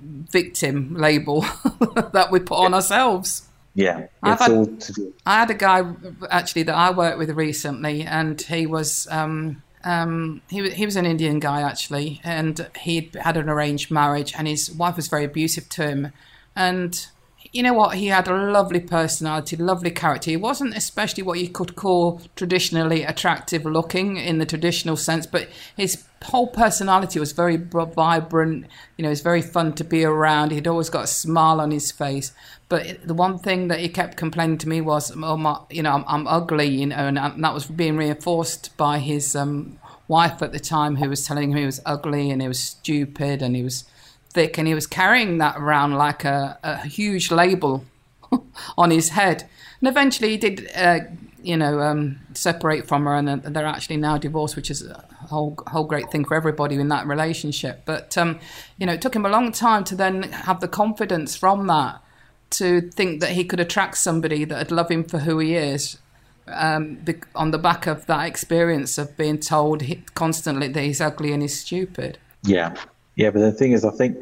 victim 0.06 0.96
label 0.96 1.42
that 2.12 2.28
we 2.30 2.40
put 2.40 2.58
on 2.58 2.74
ourselves 2.74 3.48
yeah 3.76 4.08
it's 4.24 4.42
had, 4.42 4.52
all 4.52 4.66
to 4.66 4.94
do. 4.94 5.14
i 5.26 5.40
had 5.40 5.50
a 5.50 5.56
guy 5.56 5.82
actually 6.30 6.64
that 6.64 6.76
i 6.76 6.92
worked 6.92 7.18
with 7.18 7.30
recently 7.32 8.04
and 8.04 8.42
he 8.42 8.66
was 8.66 9.08
um, 9.10 9.62
um, 9.84 10.42
he, 10.50 10.70
he 10.70 10.86
was 10.86 10.96
an 10.96 11.06
Indian 11.06 11.40
guy 11.40 11.62
actually, 11.62 12.22
and 12.24 12.70
he 12.80 13.12
had 13.20 13.36
an 13.38 13.50
arranged 13.50 13.92
marriage, 13.92 14.34
and 14.38 14.48
his 14.48 14.72
wife 14.72 14.96
was 14.96 15.08
very 15.08 15.26
abusive 15.26 15.68
to 15.70 15.88
him. 15.88 16.14
And 16.56 17.06
you 17.54 17.62
know 17.62 17.74
what? 17.74 17.98
He 17.98 18.08
had 18.08 18.28
a 18.28 18.52
lovely 18.52 18.80
personality, 18.80 19.56
lovely 19.56 19.92
character. 19.92 20.32
He 20.32 20.38
wasn't 20.38 20.76
especially 20.76 21.22
what 21.22 21.40
you 21.40 21.50
could 21.50 21.76
call 21.76 22.20
traditionally 22.36 23.04
attractive 23.04 23.64
looking 23.64 24.18
in 24.18 24.40
the 24.40 24.46
traditional 24.46 24.98
sense, 24.98 25.28
but 25.28 25.48
his 25.78 26.04
whole 26.24 26.48
personality 26.48 27.20
was 27.20 27.32
very 27.32 27.58
vibrant. 27.58 28.66
You 28.98 29.04
know, 29.04 29.10
it 29.10 29.12
was 29.12 29.22
very 29.22 29.44
fun 29.44 29.74
to 29.74 29.84
be 29.84 30.04
around. 30.04 30.52
He'd 30.52 30.68
always 30.68 30.90
got 30.90 31.04
a 31.04 31.08
smile 31.08 31.62
on 31.62 31.70
his 31.70 31.92
face. 31.92 32.34
But 32.70 33.08
the 33.08 33.14
one 33.14 33.38
thing 33.38 33.68
that 33.68 33.82
he 33.82 33.88
kept 33.88 34.18
complaining 34.18 34.58
to 34.60 34.70
me 34.70 34.82
was, 34.82 35.12
"Oh 35.16 35.38
my, 35.38 35.60
you 35.70 35.84
know, 35.84 35.92
I'm, 35.92 36.06
I'm 36.08 36.28
ugly," 36.28 36.70
you 36.70 36.88
know, 36.88 36.96
and, 36.96 37.20
and, 37.20 37.44
that 37.44 37.54
was 37.54 37.68
being 37.68 37.98
reinforced 37.98 38.76
by 38.78 38.98
his 38.98 39.36
um, 39.36 39.78
wife 40.08 40.42
at 40.42 40.54
the 40.54 40.60
time, 40.60 40.96
who 40.96 41.08
was 41.08 41.24
telling 41.24 41.52
him 41.52 41.58
he 41.58 41.66
was 41.68 41.82
ugly 41.86 42.32
and 42.32 42.42
he 42.42 42.48
was 42.48 42.60
stupid 42.60 43.44
and 43.44 43.56
he 43.56 43.62
was 43.62 43.84
thick, 44.34 44.58
and 44.58 44.68
he 44.68 44.74
was 44.74 44.88
carrying 44.88 45.38
that 45.38 45.58
around 45.58 45.94
like 45.94 46.26
a, 46.26 46.58
a 46.64 46.88
huge 46.88 47.32
label 47.32 47.86
on 48.78 48.92
his 48.92 49.10
head. 49.10 49.48
And 49.80 49.88
eventually, 49.88 50.30
he 50.30 50.38
did, 50.38 50.70
uh, 50.76 51.00
you 51.42 51.58
know, 51.58 51.80
um, 51.82 52.20
separate 52.34 52.88
from 52.88 53.06
her, 53.06 53.16
and 53.16 53.44
they're 53.44 53.66
actually 53.66 53.98
now 53.98 54.18
divorced, 54.18 54.56
which 54.56 54.72
is 54.72 54.86
a 54.86 55.06
whole 55.30 55.58
whole 55.68 55.86
great 55.86 56.12
thing 56.12 56.26
for 56.26 56.36
everybody 56.36 56.76
in 56.76 56.90
that 56.90 57.06
relationship. 57.08 57.84
But 57.86 58.18
um, 58.18 58.40
you 58.78 58.86
know, 58.86 58.94
it 58.94 59.02
took 59.02 59.16
him 59.16 59.26
a 59.26 59.30
long 59.30 59.52
time 59.52 59.84
to 59.86 59.96
then 59.96 60.24
have 60.24 60.60
the 60.60 60.68
confidence 60.68 61.36
from 61.36 61.68
that 61.68 62.02
to 62.52 62.82
think 62.82 63.20
that 63.20 63.32
he 63.32 63.44
could 63.44 63.60
attract 63.60 63.98
somebody 63.98 64.46
that 64.46 64.58
would 64.58 64.72
love 64.72 64.92
him 64.92 65.04
for 65.04 65.20
who 65.20 65.40
he 65.40 65.56
is. 65.56 65.98
Um, 66.46 67.06
on 67.36 67.52
the 67.52 67.58
back 67.58 67.88
of 67.88 68.06
that 68.08 68.28
experience 68.28 68.98
of 68.98 69.16
being 69.16 69.40
told 69.40 69.82
constantly 70.14 70.68
that 70.68 70.82
he's 70.82 71.00
ugly 71.00 71.32
and 71.32 71.42
he's 71.42 71.58
stupid. 71.58 72.18
Yeah, 72.44 72.76
yeah, 73.16 73.30
but 73.30 73.40
the 73.40 73.52
thing 73.52 73.74
is, 73.74 73.86
I 73.86 73.92
think 73.92 74.18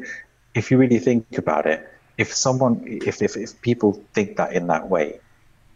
if 0.54 0.70
you 0.70 0.78
really 0.78 0.98
think 0.98 1.38
about 1.38 1.66
it, 1.66 1.88
if 2.18 2.32
someone, 2.32 2.82
if 2.86 3.22
if, 3.22 3.36
if 3.36 3.60
people 3.62 4.02
think 4.12 4.36
that 4.36 4.52
in 4.52 4.66
that 4.66 4.88
way, 4.88 5.20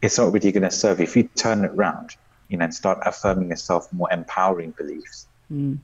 it's 0.02 0.18
not 0.18 0.32
really 0.32 0.52
going 0.52 0.62
to 0.62 0.70
serve. 0.70 1.00
If 1.00 1.16
you 1.16 1.24
turn 1.34 1.64
it 1.64 1.70
around, 1.70 2.16
you 2.48 2.58
know, 2.58 2.64
and 2.64 2.74
start 2.74 2.98
affirming 3.04 3.50
yourself 3.50 3.90
more 3.92 4.12
empowering 4.12 4.72
beliefs, 4.72 5.26
mm. 5.52 5.78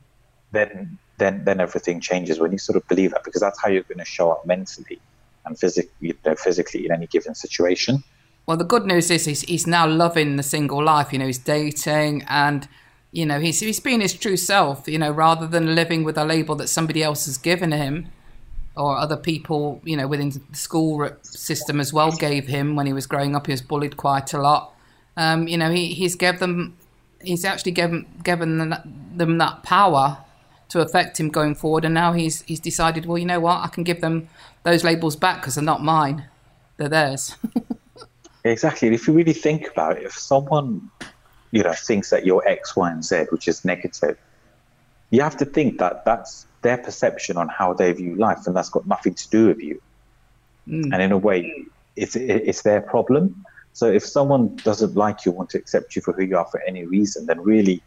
then 0.51 0.97
then 1.17 1.43
then 1.43 1.59
everything 1.59 1.99
changes 1.99 2.39
when 2.39 2.51
you 2.51 2.57
sort 2.57 2.77
of 2.77 2.87
believe 2.87 3.11
that 3.11 3.23
because 3.23 3.41
that's 3.41 3.59
how 3.61 3.69
you're 3.69 3.83
going 3.83 3.99
to 3.99 4.05
show 4.05 4.31
up 4.31 4.45
mentally 4.45 4.99
and 5.45 5.59
physically, 5.59 5.91
you 5.99 6.17
know, 6.25 6.35
physically 6.35 6.85
in 6.85 6.91
any 6.91 7.07
given 7.07 7.35
situation. 7.35 8.03
Well, 8.45 8.57
the 8.57 8.65
good 8.65 8.85
news 8.85 9.09
is 9.09 9.25
he's, 9.25 9.41
he's 9.41 9.67
now 9.67 9.87
loving 9.87 10.35
the 10.35 10.43
single 10.43 10.83
life. 10.83 11.13
You 11.13 11.19
know, 11.19 11.25
he's 11.25 11.37
dating 11.37 12.23
and 12.27 12.67
you 13.13 13.27
know, 13.27 13.39
he's 13.39 13.59
he's 13.59 13.79
being 13.79 14.01
his 14.01 14.13
true 14.13 14.35
self. 14.35 14.87
You 14.87 14.97
know, 14.97 15.11
rather 15.11 15.47
than 15.47 15.75
living 15.75 16.03
with 16.03 16.17
a 16.17 16.25
label 16.25 16.55
that 16.55 16.67
somebody 16.67 17.03
else 17.03 17.25
has 17.27 17.37
given 17.37 17.71
him, 17.71 18.07
or 18.75 18.97
other 18.97 19.15
people, 19.15 19.79
you 19.85 19.95
know, 19.95 20.07
within 20.07 20.31
the 20.31 20.41
school 20.57 21.07
system 21.21 21.79
as 21.79 21.93
well 21.93 22.11
gave 22.11 22.47
him 22.47 22.75
when 22.75 22.87
he 22.87 22.93
was 22.93 23.05
growing 23.05 23.35
up. 23.35 23.45
He 23.45 23.53
was 23.53 23.61
bullied 23.61 23.97
quite 23.97 24.33
a 24.33 24.41
lot. 24.41 24.73
Um, 25.15 25.47
you 25.47 25.57
know, 25.57 25.69
he, 25.69 25.93
he's 25.93 26.15
given 26.15 26.39
them, 26.39 26.77
he's 27.21 27.45
actually 27.45 27.73
given 27.73 28.07
given 28.23 28.57
them 29.15 29.37
that 29.37 29.61
power 29.61 30.17
to 30.69 30.81
affect 30.81 31.19
him 31.19 31.29
going 31.29 31.53
forward. 31.53 31.85
And 31.85 31.93
now 31.93 32.13
he's 32.13 32.41
he's 32.41 32.59
decided, 32.59 33.05
well, 33.05 33.19
you 33.19 33.27
know 33.27 33.39
what, 33.39 33.63
I 33.63 33.67
can 33.67 33.83
give 33.83 34.01
them 34.01 34.27
those 34.63 34.83
labels 34.83 35.15
back 35.15 35.41
because 35.41 35.53
they're 35.55 35.63
not 35.63 35.83
mine, 35.83 36.25
they're 36.77 36.89
theirs. 36.89 37.35
exactly. 38.43 38.91
If 38.91 39.07
you 39.07 39.13
really 39.13 39.33
think 39.33 39.69
about 39.69 39.97
it, 39.97 40.03
if 40.03 40.13
someone 40.13 40.89
you 41.53 41.61
know 41.61 41.71
thinks 41.73 42.09
that 42.09 42.25
you're 42.25 42.45
X, 42.47 42.75
Y, 42.75 42.91
and 42.91 43.05
Z, 43.05 43.25
which 43.29 43.47
is 43.47 43.63
negative, 43.63 44.17
you 45.11 45.21
have 45.21 45.37
to 45.37 45.45
think 45.45 45.77
that 45.77 46.03
that's 46.03 46.47
their 46.63 46.79
perception 46.79 47.37
on 47.37 47.47
how 47.47 47.73
they 47.73 47.93
view 47.93 48.15
life, 48.15 48.47
and 48.47 48.55
that's 48.55 48.69
got 48.69 48.87
nothing 48.87 49.13
to 49.13 49.29
do 49.29 49.47
with 49.47 49.59
you. 49.59 49.81
Mm. 50.67 50.89
And 50.91 51.01
in 51.01 51.11
a 51.11 51.17
way, 51.17 51.65
it's 51.95 52.15
it's 52.15 52.63
their 52.63 52.81
problem. 52.81 53.45
So 53.73 53.85
if 53.91 54.03
someone 54.03 54.55
doesn't 54.57 54.95
like 54.95 55.25
you, 55.25 55.31
want 55.31 55.51
to 55.51 55.59
accept 55.59 55.95
you 55.95 56.01
for 56.01 56.13
who 56.13 56.23
you 56.23 56.37
are 56.37 56.45
for 56.45 56.59
any 56.61 56.85
reason, 56.85 57.27
then 57.27 57.39
really, 57.41 57.83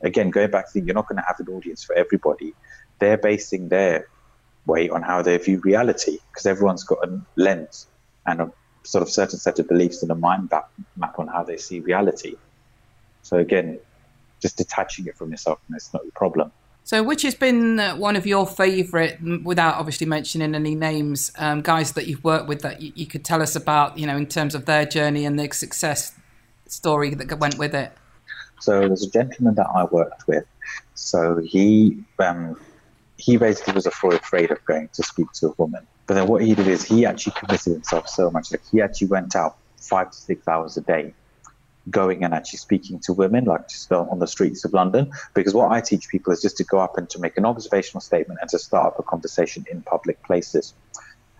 again, 0.00 0.30
going 0.30 0.50
back 0.50 0.72
to 0.72 0.80
you're 0.80 0.94
not 0.94 1.08
going 1.08 1.20
to 1.22 1.26
have 1.26 1.40
an 1.40 1.48
audience 1.48 1.82
for 1.82 1.94
everybody. 1.96 2.54
They're 3.00 3.18
basing 3.18 3.68
their 3.68 4.08
way 4.66 4.88
on 4.90 5.02
how 5.02 5.22
they 5.22 5.36
view 5.38 5.58
reality 5.58 6.18
because 6.30 6.46
everyone's 6.46 6.84
got 6.84 6.98
a 7.04 7.20
lens 7.34 7.86
and 8.26 8.40
a 8.42 8.52
sort 8.84 9.02
of 9.02 9.10
certain 9.10 9.38
set 9.38 9.58
of 9.58 9.66
beliefs 9.68 10.02
and 10.02 10.10
a 10.10 10.14
mind 10.14 10.50
map, 10.50 10.70
map 10.96 11.18
on 11.18 11.26
how 11.26 11.42
they 11.42 11.56
see 11.56 11.80
reality. 11.80 12.36
So 13.28 13.36
again, 13.36 13.78
just 14.40 14.56
detaching 14.56 15.06
it 15.06 15.16
from 15.16 15.30
yourself, 15.30 15.58
and 15.68 15.76
it's 15.76 15.92
not 15.92 16.02
your 16.02 16.12
problem. 16.12 16.50
So, 16.82 17.02
which 17.02 17.20
has 17.22 17.34
been 17.34 17.78
uh, 17.78 17.96
one 17.96 18.16
of 18.16 18.26
your 18.26 18.46
favourite, 18.46 19.20
without 19.44 19.74
obviously 19.74 20.06
mentioning 20.06 20.54
any 20.54 20.74
names, 20.74 21.30
um, 21.36 21.60
guys 21.60 21.92
that 21.92 22.06
you've 22.06 22.24
worked 22.24 22.48
with 22.48 22.62
that 22.62 22.80
you, 22.80 22.92
you, 22.94 23.06
could 23.06 23.26
tell 23.26 23.42
us 23.42 23.54
about, 23.54 23.98
you 23.98 24.06
know, 24.06 24.16
in 24.16 24.26
terms 24.26 24.54
of 24.54 24.64
their 24.64 24.86
journey 24.86 25.26
and 25.26 25.38
the 25.38 25.50
success 25.52 26.14
story 26.66 27.14
that 27.14 27.38
went 27.38 27.58
with 27.58 27.74
it? 27.74 27.92
So, 28.60 28.80
there's 28.80 29.04
a 29.04 29.10
gentleman 29.10 29.56
that 29.56 29.68
I 29.74 29.84
worked 29.84 30.26
with. 30.26 30.46
So, 30.94 31.42
he 31.44 32.02
um, 32.18 32.58
he 33.18 33.36
basically 33.36 33.74
was 33.74 33.84
afraid 33.84 34.50
of 34.50 34.64
going 34.64 34.88
to 34.94 35.02
speak 35.02 35.30
to 35.32 35.48
a 35.48 35.54
woman. 35.58 35.86
But 36.06 36.14
then 36.14 36.26
what 36.26 36.40
he 36.40 36.54
did 36.54 36.68
is 36.68 36.82
he 36.82 37.04
actually 37.04 37.34
committed 37.36 37.74
himself 37.74 38.08
so 38.08 38.30
much. 38.30 38.50
Like, 38.50 38.62
he 38.72 38.80
actually 38.80 39.08
went 39.08 39.36
out 39.36 39.58
five 39.76 40.10
to 40.12 40.16
six 40.16 40.48
hours 40.48 40.78
a 40.78 40.80
day 40.80 41.12
going 41.90 42.24
and 42.24 42.34
actually 42.34 42.58
speaking 42.58 42.98
to 43.00 43.12
women, 43.12 43.44
like 43.44 43.68
just 43.68 43.90
on 43.92 44.18
the 44.18 44.26
streets 44.26 44.64
of 44.64 44.72
London. 44.72 45.10
Because 45.34 45.54
what 45.54 45.72
I 45.72 45.80
teach 45.80 46.08
people 46.08 46.32
is 46.32 46.42
just 46.42 46.56
to 46.58 46.64
go 46.64 46.78
up 46.78 46.98
and 46.98 47.08
to 47.10 47.18
make 47.18 47.36
an 47.36 47.46
observational 47.46 48.00
statement 48.00 48.40
and 48.40 48.50
to 48.50 48.58
start 48.58 48.86
up 48.86 48.98
a 48.98 49.02
conversation 49.02 49.64
in 49.70 49.82
public 49.82 50.22
places. 50.22 50.74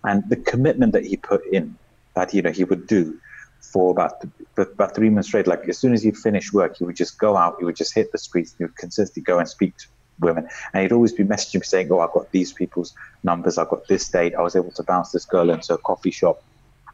And 0.05 0.23
the 0.29 0.37
commitment 0.37 0.93
that 0.93 1.05
he 1.05 1.17
put 1.17 1.45
in, 1.47 1.77
that 2.15 2.33
you 2.35 2.43
know 2.43 2.51
he 2.51 2.65
would 2.65 2.87
do 2.87 3.19
for 3.61 3.91
about 3.91 4.25
about 4.57 4.95
three 4.95 5.11
months 5.11 5.29
straight. 5.29 5.47
Like 5.47 5.69
as 5.69 5.79
soon 5.79 5.93
as 5.93 6.03
he'd 6.03 6.17
finish 6.17 6.53
work, 6.53 6.77
he 6.79 6.85
would 6.85 6.97
just 6.97 7.19
go 7.19 7.37
out, 7.37 7.57
he 7.59 7.65
would 7.65 7.77
just 7.77 7.95
hit 7.95 8.13
the 8.13 8.19
streets, 8.19 8.55
he 8.57 8.65
would 8.65 8.77
consistently 8.77 9.23
go 9.23 9.39
and 9.39 9.49
speak 9.49 9.77
to 9.79 9.87
women, 10.21 10.49
and 10.73 10.83
he'd 10.83 10.93
always 10.93 11.13
be 11.13 11.25
messaging 11.25 11.57
me 11.57 11.63
saying, 11.63 11.89
"Oh, 11.91 12.01
I've 12.01 12.13
got 12.13 12.31
these 12.33 12.53
people's 12.53 12.95
numbers, 13.23 13.59
I've 13.59 13.69
got 13.69 13.87
this 13.89 14.09
date, 14.09 14.35
I 14.35 14.43
was 14.43 14.57
able 14.57 14.73
to 14.73 14.83
bounce 14.83 15.11
this 15.13 15.25
girl 15.25 15.51
into 15.51 15.75
a 15.75 15.79
coffee 15.79 16.11
shop," 16.11 16.43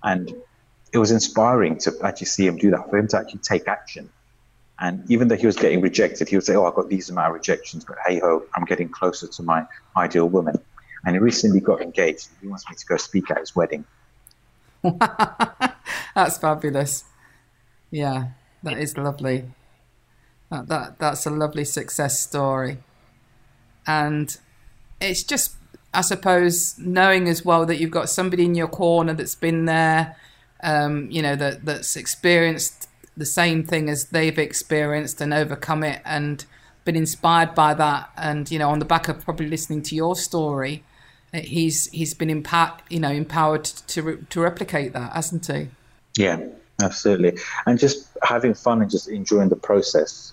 and 0.02 0.34
it 0.94 0.98
was 0.98 1.10
inspiring 1.10 1.76
to 1.76 1.92
actually 2.04 2.28
see 2.28 2.46
him 2.46 2.56
do 2.56 2.70
that, 2.70 2.88
for 2.88 2.96
him 2.96 3.08
to 3.08 3.18
actually 3.18 3.40
take 3.40 3.66
action. 3.66 4.08
And 4.78 5.04
even 5.10 5.26
though 5.26 5.36
he 5.36 5.44
was 5.44 5.56
getting 5.56 5.80
rejected, 5.80 6.28
he 6.28 6.36
would 6.36 6.44
say, 6.44 6.54
Oh, 6.54 6.66
I've 6.66 6.74
got 6.74 6.88
these 6.88 7.10
amount 7.10 7.28
of 7.28 7.34
rejections, 7.34 7.84
but 7.84 7.96
hey 8.06 8.20
ho, 8.20 8.44
I'm 8.54 8.64
getting 8.64 8.88
closer 8.88 9.26
to 9.26 9.42
my 9.42 9.66
ideal 9.96 10.28
woman. 10.28 10.56
And 11.04 11.16
he 11.16 11.18
recently 11.18 11.60
got 11.60 11.82
engaged. 11.82 12.28
He 12.40 12.46
wants 12.46 12.68
me 12.70 12.76
to 12.76 12.86
go 12.86 12.96
speak 12.96 13.30
at 13.30 13.38
his 13.38 13.56
wedding. 13.56 13.84
that's 16.14 16.38
fabulous. 16.38 17.04
Yeah, 17.90 18.28
that 18.62 18.78
is 18.78 18.96
lovely. 18.96 19.46
That, 20.50 20.68
that 20.68 20.98
that's 21.00 21.26
a 21.26 21.30
lovely 21.30 21.64
success 21.64 22.20
story. 22.20 22.78
And 23.84 24.36
it's 25.00 25.24
just 25.24 25.56
I 25.92 26.02
suppose 26.02 26.78
knowing 26.78 27.28
as 27.28 27.44
well 27.44 27.66
that 27.66 27.80
you've 27.80 27.90
got 27.90 28.08
somebody 28.08 28.44
in 28.44 28.54
your 28.54 28.68
corner 28.68 29.12
that's 29.12 29.34
been 29.34 29.64
there 29.64 30.16
um, 30.64 31.10
you 31.10 31.22
know, 31.22 31.36
that 31.36 31.64
that's 31.64 31.94
experienced 31.94 32.88
the 33.16 33.26
same 33.26 33.62
thing 33.62 33.88
as 33.88 34.06
they've 34.06 34.38
experienced 34.38 35.20
and 35.20 35.32
overcome 35.32 35.84
it 35.84 36.02
and 36.04 36.44
been 36.84 36.96
inspired 36.96 37.54
by 37.54 37.74
that. 37.74 38.10
And 38.16 38.50
you 38.50 38.58
know, 38.58 38.70
on 38.70 38.80
the 38.80 38.84
back 38.84 39.08
of 39.08 39.22
probably 39.24 39.46
listening 39.46 39.82
to 39.82 39.94
your 39.94 40.16
story, 40.16 40.82
uh, 41.32 41.40
he's 41.40 41.86
he's 41.90 42.14
been 42.14 42.30
empowered, 42.30 42.82
you 42.88 42.98
know, 42.98 43.10
empowered 43.10 43.64
to 43.64 44.24
to 44.30 44.40
replicate 44.40 44.94
that, 44.94 45.12
hasn't 45.12 45.46
he? 45.46 45.68
Yeah, 46.16 46.40
absolutely. 46.82 47.38
And 47.66 47.78
just 47.78 48.08
having 48.22 48.54
fun 48.54 48.82
and 48.82 48.90
just 48.90 49.08
enjoying 49.08 49.50
the 49.50 49.56
process. 49.56 50.32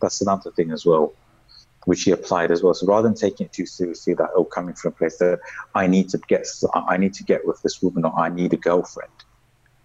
That's 0.00 0.20
another 0.20 0.50
thing 0.50 0.72
as 0.72 0.84
well 0.84 1.14
which 1.84 2.02
he 2.04 2.12
applied 2.12 2.52
as 2.52 2.62
well. 2.62 2.74
So 2.74 2.86
rather 2.86 3.08
than 3.08 3.16
taking 3.16 3.46
it 3.46 3.52
too 3.52 3.66
seriously, 3.66 4.14
that 4.14 4.30
oh, 4.36 4.44
coming 4.44 4.74
from 4.74 4.92
a 4.92 4.94
place 4.94 5.18
that 5.18 5.40
I 5.74 5.86
need 5.86 6.08
to 6.10 6.18
get, 6.18 6.46
I 6.74 6.96
need 6.96 7.14
to 7.14 7.24
get 7.24 7.44
with 7.44 7.60
this 7.62 7.82
woman, 7.82 8.04
or 8.04 8.14
I 8.16 8.28
need 8.28 8.52
a 8.52 8.56
girlfriend. 8.56 9.10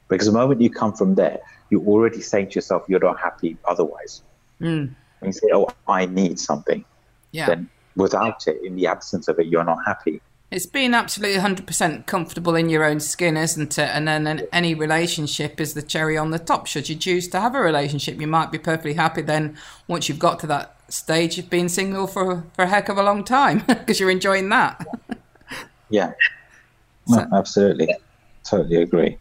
Because 0.07 0.27
the 0.27 0.33
moment 0.33 0.61
you 0.61 0.69
come 0.69 0.93
from 0.93 1.15
there, 1.15 1.39
you're 1.69 1.85
already 1.85 2.21
saying 2.21 2.49
to 2.49 2.55
yourself, 2.55 2.85
you're 2.87 2.99
not 2.99 3.19
happy 3.19 3.57
otherwise. 3.65 4.21
Mm. 4.61 4.95
When 5.19 5.29
you 5.29 5.33
say, 5.33 5.47
oh, 5.53 5.67
I 5.87 6.05
need 6.05 6.39
something, 6.39 6.85
yeah. 7.31 7.47
then 7.47 7.69
without 7.95 8.47
it, 8.47 8.61
in 8.63 8.75
the 8.75 8.87
absence 8.87 9.27
of 9.27 9.39
it, 9.39 9.47
you're 9.47 9.63
not 9.63 9.79
happy. 9.85 10.21
It's 10.49 10.65
being 10.65 10.93
absolutely 10.93 11.41
100% 11.41 12.05
comfortable 12.05 12.55
in 12.55 12.69
your 12.69 12.85
own 12.85 13.01
skin, 13.01 13.35
isn't 13.35 13.77
it? 13.77 13.89
And 13.93 14.07
then 14.07 14.47
any 14.53 14.73
relationship 14.73 15.59
is 15.59 15.73
the 15.73 15.81
cherry 15.81 16.17
on 16.17 16.31
the 16.31 16.39
top. 16.39 16.67
Should 16.67 16.87
you 16.87 16.95
choose 16.95 17.27
to 17.29 17.41
have 17.41 17.53
a 17.53 17.59
relationship, 17.59 18.21
you 18.21 18.27
might 18.27 18.49
be 18.49 18.57
perfectly 18.57 18.93
happy 18.93 19.21
then 19.21 19.57
once 19.87 20.07
you've 20.07 20.19
got 20.19 20.39
to 20.39 20.47
that 20.47 20.77
stage, 20.87 21.35
you've 21.35 21.49
been 21.49 21.67
single 21.67 22.07
for, 22.07 22.45
for 22.53 22.61
a 22.61 22.67
heck 22.67 22.87
of 22.87 22.97
a 22.97 23.03
long 23.03 23.25
time 23.25 23.59
because 23.67 23.99
you're 23.99 24.11
enjoying 24.11 24.49
that. 24.49 24.85
yeah. 25.89 26.13
No, 27.09 27.25
absolutely. 27.33 27.87
Totally 28.43 28.81
agree. 28.81 29.17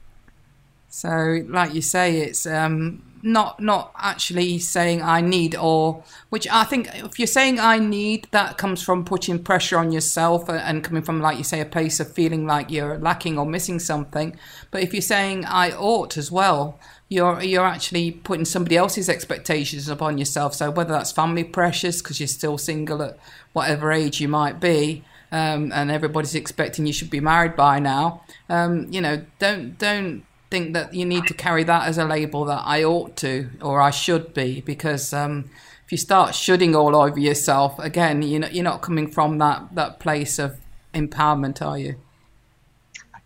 So, 0.88 1.42
like 1.48 1.74
you 1.74 1.82
say, 1.82 2.18
it's 2.20 2.46
um, 2.46 3.02
not 3.22 3.60
not 3.60 3.92
actually 3.98 4.58
saying 4.58 5.02
I 5.02 5.20
need, 5.20 5.56
or 5.56 6.04
which 6.30 6.46
I 6.48 6.64
think 6.64 6.88
if 6.94 7.18
you're 7.18 7.26
saying 7.26 7.58
I 7.58 7.78
need, 7.78 8.28
that 8.30 8.56
comes 8.56 8.82
from 8.82 9.04
putting 9.04 9.42
pressure 9.42 9.78
on 9.78 9.92
yourself 9.92 10.48
and 10.48 10.84
coming 10.84 11.02
from, 11.02 11.20
like 11.20 11.38
you 11.38 11.44
say, 11.44 11.60
a 11.60 11.66
place 11.66 11.98
of 11.98 12.12
feeling 12.12 12.46
like 12.46 12.70
you're 12.70 12.98
lacking 12.98 13.38
or 13.38 13.44
missing 13.44 13.78
something. 13.78 14.36
But 14.70 14.82
if 14.82 14.92
you're 14.92 15.02
saying 15.02 15.44
I 15.44 15.72
ought 15.72 16.16
as 16.16 16.30
well, 16.30 16.78
you're 17.08 17.42
you're 17.42 17.66
actually 17.66 18.12
putting 18.12 18.44
somebody 18.44 18.76
else's 18.76 19.08
expectations 19.08 19.88
upon 19.88 20.18
yourself. 20.18 20.54
So 20.54 20.70
whether 20.70 20.92
that's 20.92 21.12
family 21.12 21.44
pressures 21.44 22.02
because 22.02 22.20
you're 22.20 22.26
still 22.28 22.58
single 22.58 23.02
at 23.02 23.18
whatever 23.52 23.92
age 23.92 24.20
you 24.20 24.28
might 24.28 24.60
be. 24.60 25.04
Um, 25.32 25.72
and 25.72 25.90
everybody's 25.90 26.36
expecting 26.36 26.86
you 26.86 26.92
should 26.92 27.10
be 27.10 27.18
married 27.18 27.56
by 27.56 27.80
now. 27.80 28.22
Um, 28.48 28.86
you 28.92 29.00
know, 29.00 29.24
don't 29.40 29.76
don't 29.76 30.24
think 30.50 30.74
that 30.74 30.94
you 30.94 31.04
need 31.04 31.26
to 31.26 31.34
carry 31.34 31.64
that 31.64 31.88
as 31.88 31.98
a 31.98 32.04
label 32.04 32.44
that 32.46 32.62
I 32.64 32.84
ought 32.84 33.16
to 33.18 33.50
or 33.60 33.80
I 33.80 33.90
should 33.90 34.32
be 34.32 34.60
because 34.60 35.12
um, 35.12 35.50
if 35.84 35.92
you 35.92 35.98
start 35.98 36.34
shoulding 36.34 36.74
all 36.74 36.94
over 36.96 37.18
yourself 37.18 37.78
again, 37.78 38.22
you 38.22 38.38
know 38.38 38.48
you're 38.48 38.64
not 38.64 38.82
coming 38.82 39.10
from 39.10 39.38
that 39.38 39.74
that 39.74 40.00
place 40.00 40.38
of 40.38 40.58
empowerment, 40.94 41.60
are 41.62 41.78
you? 41.78 41.96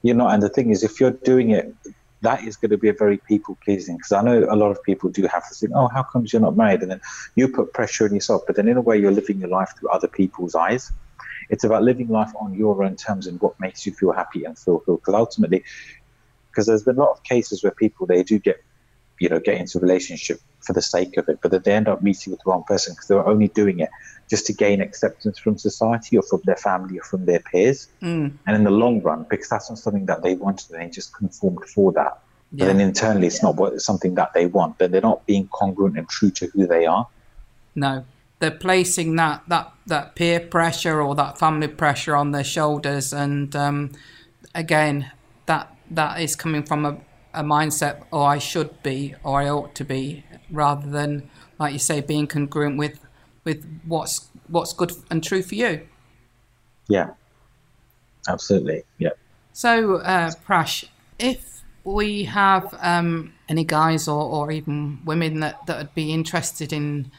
You're 0.03 0.17
not, 0.17 0.35
and 0.35 0.43
the 0.43 0.49
thing 0.49 0.71
is, 0.71 0.83
if 0.83 1.01
you're 1.01 1.11
doing 1.11 1.51
it, 1.51 1.75
that 2.23 2.45
is 2.45 2.57
going 2.57 2.71
to 2.71 2.79
be 2.79 2.89
a 2.89 2.93
very 2.93 3.17
people 3.17 3.57
pleasing 3.65 3.97
because 3.97 4.13
I 4.13 4.23
know 4.23 4.47
a 4.51 4.57
lot 4.57 4.71
of 4.71 4.83
people 4.83 5.11
do 5.11 5.27
have 5.27 5.49
to 5.49 5.55
think, 5.55 5.73
oh, 5.75 5.89
how 5.89 6.03
comes 6.03 6.33
you're 6.33 6.43
not 6.43 6.57
married? 6.57 6.83
And 6.83 6.91
then 6.91 7.01
you 7.35 7.49
put 7.49 7.73
pressure 7.73 8.05
on 8.05 8.15
yourself, 8.15 8.43
but 8.47 8.57
then 8.57 8.69
in 8.69 8.77
a 8.77 8.81
way, 8.81 8.99
you're 8.99 9.13
living 9.13 9.41
your 9.41 9.49
life 9.49 9.73
through 9.79 9.91
other 9.91 10.09
people's 10.09 10.55
eyes. 10.55 10.93
It's 11.49 11.65
about 11.65 11.83
living 11.83 12.09
life 12.09 12.31
on 12.39 12.55
your 12.55 12.85
own 12.85 12.97
terms 12.97 13.27
and 13.27 13.41
what 13.41 13.59
makes 13.59 13.87
you 13.87 13.93
feel 13.93 14.13
happy 14.13 14.45
and 14.45 14.57
fulfilled. 14.57 15.01
Because 15.01 15.15
ultimately, 15.15 15.65
because 16.51 16.67
there's 16.67 16.83
been 16.83 16.97
a 16.97 17.01
lot 17.01 17.11
of 17.11 17.23
cases 17.23 17.63
where 17.63 17.73
people 17.73 18.07
they 18.07 18.23
do 18.23 18.39
get 18.39 18.63
you 19.21 19.29
know 19.29 19.39
get 19.39 19.57
into 19.61 19.79
a 19.79 19.81
relationship 19.81 20.41
for 20.61 20.73
the 20.73 20.83
sake 20.83 21.17
of 21.17 21.29
it 21.29 21.39
but 21.43 21.51
then 21.51 21.63
they 21.65 21.73
end 21.73 21.89
up 21.89 22.03
meeting 22.03 22.33
with 22.33 22.41
the 22.43 22.51
wrong 22.51 22.65
person 22.65 22.95
because 22.95 23.07
they're 23.07 23.27
only 23.27 23.49
doing 23.49 23.79
it 23.79 23.91
just 24.29 24.47
to 24.47 24.53
gain 24.53 24.81
acceptance 24.81 25.39
from 25.39 25.57
society 25.59 26.17
or 26.17 26.23
from 26.23 26.41
their 26.45 26.57
family 26.57 26.99
or 26.99 27.03
from 27.03 27.27
their 27.27 27.41
peers 27.41 27.89
mm. 28.03 28.33
and 28.47 28.57
in 28.57 28.65
the 28.65 28.71
long 28.71 29.01
run 29.03 29.25
because 29.31 29.49
that's 29.49 29.71
not 29.71 29.79
something 29.79 30.07
that 30.07 30.23
they 30.23 30.35
wanted 30.35 30.69
they 30.71 30.89
just 30.89 31.15
conformed 31.15 31.65
for 31.67 31.93
that 31.93 32.19
yeah. 32.53 32.65
but 32.65 32.67
then 32.67 32.81
internally 32.81 33.27
it's 33.27 33.43
not 33.43 33.57
what, 33.57 33.81
something 33.81 34.15
that 34.15 34.33
they 34.33 34.47
want 34.47 34.79
then 34.79 34.91
they're 34.91 35.01
not 35.01 35.25
being 35.27 35.47
congruent 35.53 35.97
and 35.97 36.09
true 36.09 36.31
to 36.31 36.47
who 36.47 36.67
they 36.67 36.87
are 36.87 37.07
no 37.75 38.05
they're 38.39 38.51
placing 38.51 39.17
that 39.17 39.43
that 39.49 39.71
that 39.87 40.15
peer 40.15 40.41
pressure 40.41 41.01
or 41.01 41.15
that 41.15 41.39
family 41.39 41.69
pressure 41.69 42.17
on 42.17 42.33
their 42.33 42.45
shoulders 42.45 43.13
and 43.13 43.55
um, 43.55 43.91
again 44.55 45.11
that 45.47 45.75
that 45.91 46.21
is 46.21 46.37
coming 46.37 46.63
from 46.63 46.87
a, 46.87 46.99
a 47.35 47.43
mindset, 47.43 48.01
or 48.11 48.23
oh, 48.23 48.25
I 48.25 48.39
should 48.39 48.83
be, 48.83 49.15
or 49.25 49.41
I 49.41 49.49
ought 49.49 49.75
to 49.77 49.85
be, 49.85 50.25
rather 50.51 50.89
than, 50.89 51.31
like 51.59 51.73
you 51.73 51.79
say, 51.79 52.01
being 52.01 52.27
congruent 52.27 52.77
with 52.79 53.01
with 53.45 53.65
what's 53.87 54.29
what's 54.49 54.73
good 54.73 54.93
and 55.11 55.23
true 55.23 55.43
for 55.43 55.55
you. 55.55 55.87
Yeah, 56.89 57.11
absolutely. 58.29 58.85
Yeah. 58.99 59.11
So, 59.53 59.97
uh, 59.97 60.33
Prash, 60.47 60.87
if 61.19 61.63
we 61.85 62.25
have 62.25 62.75
um, 62.81 63.33
any 63.49 63.65
guys 63.65 64.09
or, 64.09 64.23
or 64.23 64.51
even 64.51 65.01
women 65.05 65.41
that, 65.41 65.67
that 65.67 65.79
would 65.79 65.95
be 65.95 66.13
interested 66.13 66.73
in 66.73 67.11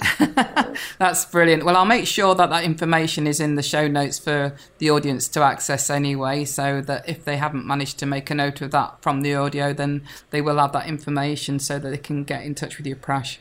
That's 0.98 1.24
brilliant. 1.24 1.64
Well, 1.64 1.76
I'll 1.76 1.84
make 1.84 2.06
sure 2.06 2.36
that 2.36 2.50
that 2.50 2.62
information 2.62 3.26
is 3.26 3.40
in 3.40 3.56
the 3.56 3.64
show 3.64 3.88
notes 3.88 4.20
for 4.20 4.54
the 4.78 4.90
audience 4.90 5.26
to 5.30 5.42
access 5.42 5.90
anyway, 5.90 6.44
so 6.44 6.80
that 6.82 7.08
if 7.08 7.24
they 7.24 7.36
haven't 7.36 7.66
managed 7.66 7.98
to 7.98 8.06
make 8.06 8.30
a 8.30 8.34
note 8.34 8.60
of 8.60 8.70
that 8.70 9.02
from 9.02 9.22
the 9.22 9.34
audio, 9.34 9.72
then 9.72 10.02
they 10.30 10.40
will 10.40 10.58
have 10.58 10.70
that 10.70 10.86
information 10.86 11.58
so 11.58 11.80
that 11.80 11.90
they 11.90 11.98
can 11.98 12.22
get 12.22 12.44
in 12.44 12.54
touch 12.54 12.78
with 12.78 12.86
you, 12.86 12.94
Prash. 12.94 13.38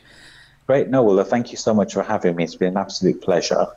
Great. 0.66 0.88
No, 0.88 1.04
well, 1.04 1.22
thank 1.22 1.52
you 1.52 1.58
so 1.58 1.72
much 1.72 1.94
for 1.94 2.02
having 2.02 2.34
me. 2.34 2.42
It's 2.42 2.56
been 2.56 2.72
an 2.72 2.78
absolute 2.78 3.22
pleasure. 3.22 3.68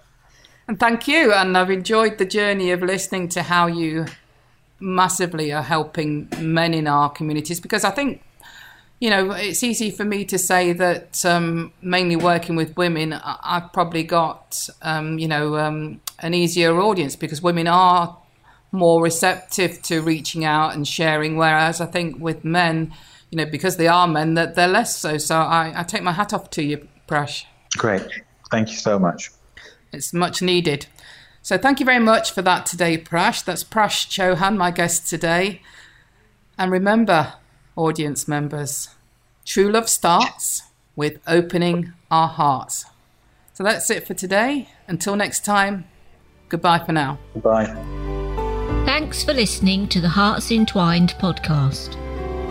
And 0.67 0.79
thank 0.79 1.07
you. 1.07 1.33
And 1.33 1.57
I've 1.57 1.71
enjoyed 1.71 2.17
the 2.17 2.25
journey 2.25 2.71
of 2.71 2.81
listening 2.81 3.29
to 3.29 3.43
how 3.43 3.67
you 3.67 4.05
massively 4.79 5.51
are 5.51 5.63
helping 5.63 6.29
men 6.39 6.73
in 6.73 6.87
our 6.87 7.09
communities 7.09 7.59
because 7.59 7.83
I 7.83 7.89
think 7.91 8.21
you 8.99 9.11
know, 9.11 9.31
it's 9.31 9.63
easy 9.63 9.91
for 9.91 10.03
me 10.03 10.25
to 10.25 10.39
say 10.39 10.73
that 10.73 11.23
um, 11.23 11.71
mainly 11.81 12.15
working 12.15 12.55
with 12.55 12.75
women, 12.75 13.13
I've 13.13 13.71
probably 13.71 14.03
got, 14.03 14.67
um, 14.81 15.19
you 15.19 15.27
know, 15.27 15.57
um, 15.57 16.01
an 16.19 16.33
easier 16.33 16.79
audience 16.79 17.15
because 17.15 17.41
women 17.41 17.67
are 17.67 18.17
more 18.71 19.01
receptive 19.03 19.81
to 19.83 20.01
reaching 20.01 20.45
out 20.45 20.73
and 20.73 20.87
sharing. 20.87 21.37
Whereas 21.37 21.79
I 21.79 21.85
think 21.85 22.19
with 22.19 22.43
men, 22.43 22.91
you 23.29 23.37
know, 23.37 23.45
because 23.45 23.77
they 23.77 23.87
are 23.87 24.07
men, 24.07 24.33
that 24.33 24.55
they're 24.55 24.67
less 24.67 24.97
so. 24.97 25.19
So 25.19 25.35
I, 25.37 25.73
I 25.75 25.83
take 25.83 26.01
my 26.01 26.13
hat 26.13 26.33
off 26.33 26.49
to 26.51 26.63
you, 26.63 26.87
Prash. 27.07 27.45
Great. 27.77 28.01
Thank 28.49 28.69
you 28.69 28.77
so 28.77 28.97
much. 28.97 29.29
It's 29.91 30.13
much 30.13 30.41
needed. 30.41 30.87
So 31.41 31.57
thank 31.57 31.79
you 31.79 31.85
very 31.85 31.99
much 31.99 32.31
for 32.31 32.41
that 32.41 32.65
today, 32.65 32.97
Prash. 32.97 33.43
That's 33.43 33.63
Prash 33.63 34.07
Chauhan, 34.07 34.57
my 34.57 34.71
guest 34.71 35.07
today. 35.07 35.61
And 36.57 36.71
remember, 36.71 37.33
audience 37.75 38.27
members. 38.27 38.89
True 39.45 39.71
love 39.71 39.87
starts 39.87 40.63
with 40.95 41.19
opening 41.25 41.93
our 42.11 42.27
hearts. 42.27 42.85
So 43.53 43.63
that's 43.63 43.89
it 43.89 44.05
for 44.05 44.13
today. 44.13 44.69
Until 44.87 45.15
next 45.15 45.45
time, 45.45 45.85
goodbye 46.49 46.79
for 46.79 46.91
now. 46.91 47.17
Goodbye. 47.33 47.65
Thanks 48.85 49.23
for 49.23 49.33
listening 49.33 49.87
to 49.89 50.01
the 50.01 50.09
Hearts 50.09 50.51
Entwined 50.51 51.15
podcast. 51.19 51.95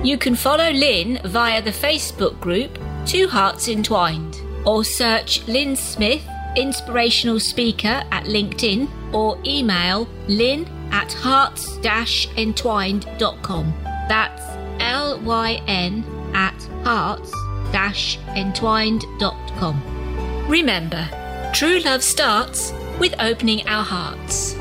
You 0.04 0.16
can 0.16 0.34
follow 0.34 0.70
Lynn 0.70 1.20
via 1.24 1.60
the 1.60 1.70
Facebook 1.70 2.40
group 2.40 2.78
Two 3.06 3.28
Hearts 3.28 3.68
Entwined 3.68 4.40
or 4.64 4.84
search 4.84 5.46
Lynn 5.46 5.76
Smith, 5.76 6.26
inspirational 6.56 7.38
speaker 7.38 8.02
at 8.10 8.24
LinkedIn 8.24 8.88
or 9.14 9.38
email 9.44 10.08
lynn 10.28 10.66
at 10.90 11.12
hearts-entwined.com. 11.12 13.74
That's 14.08 14.42
L 14.80 15.20
Y 15.20 15.60
N 15.66 16.02
at 16.34 16.58
hearts-entwined.com. 16.84 19.82
Remember, 20.48 21.08
true 21.52 21.80
love 21.80 22.02
starts 22.02 22.72
with 22.98 23.14
opening 23.18 23.68
our 23.68 23.84
hearts. 23.84 24.56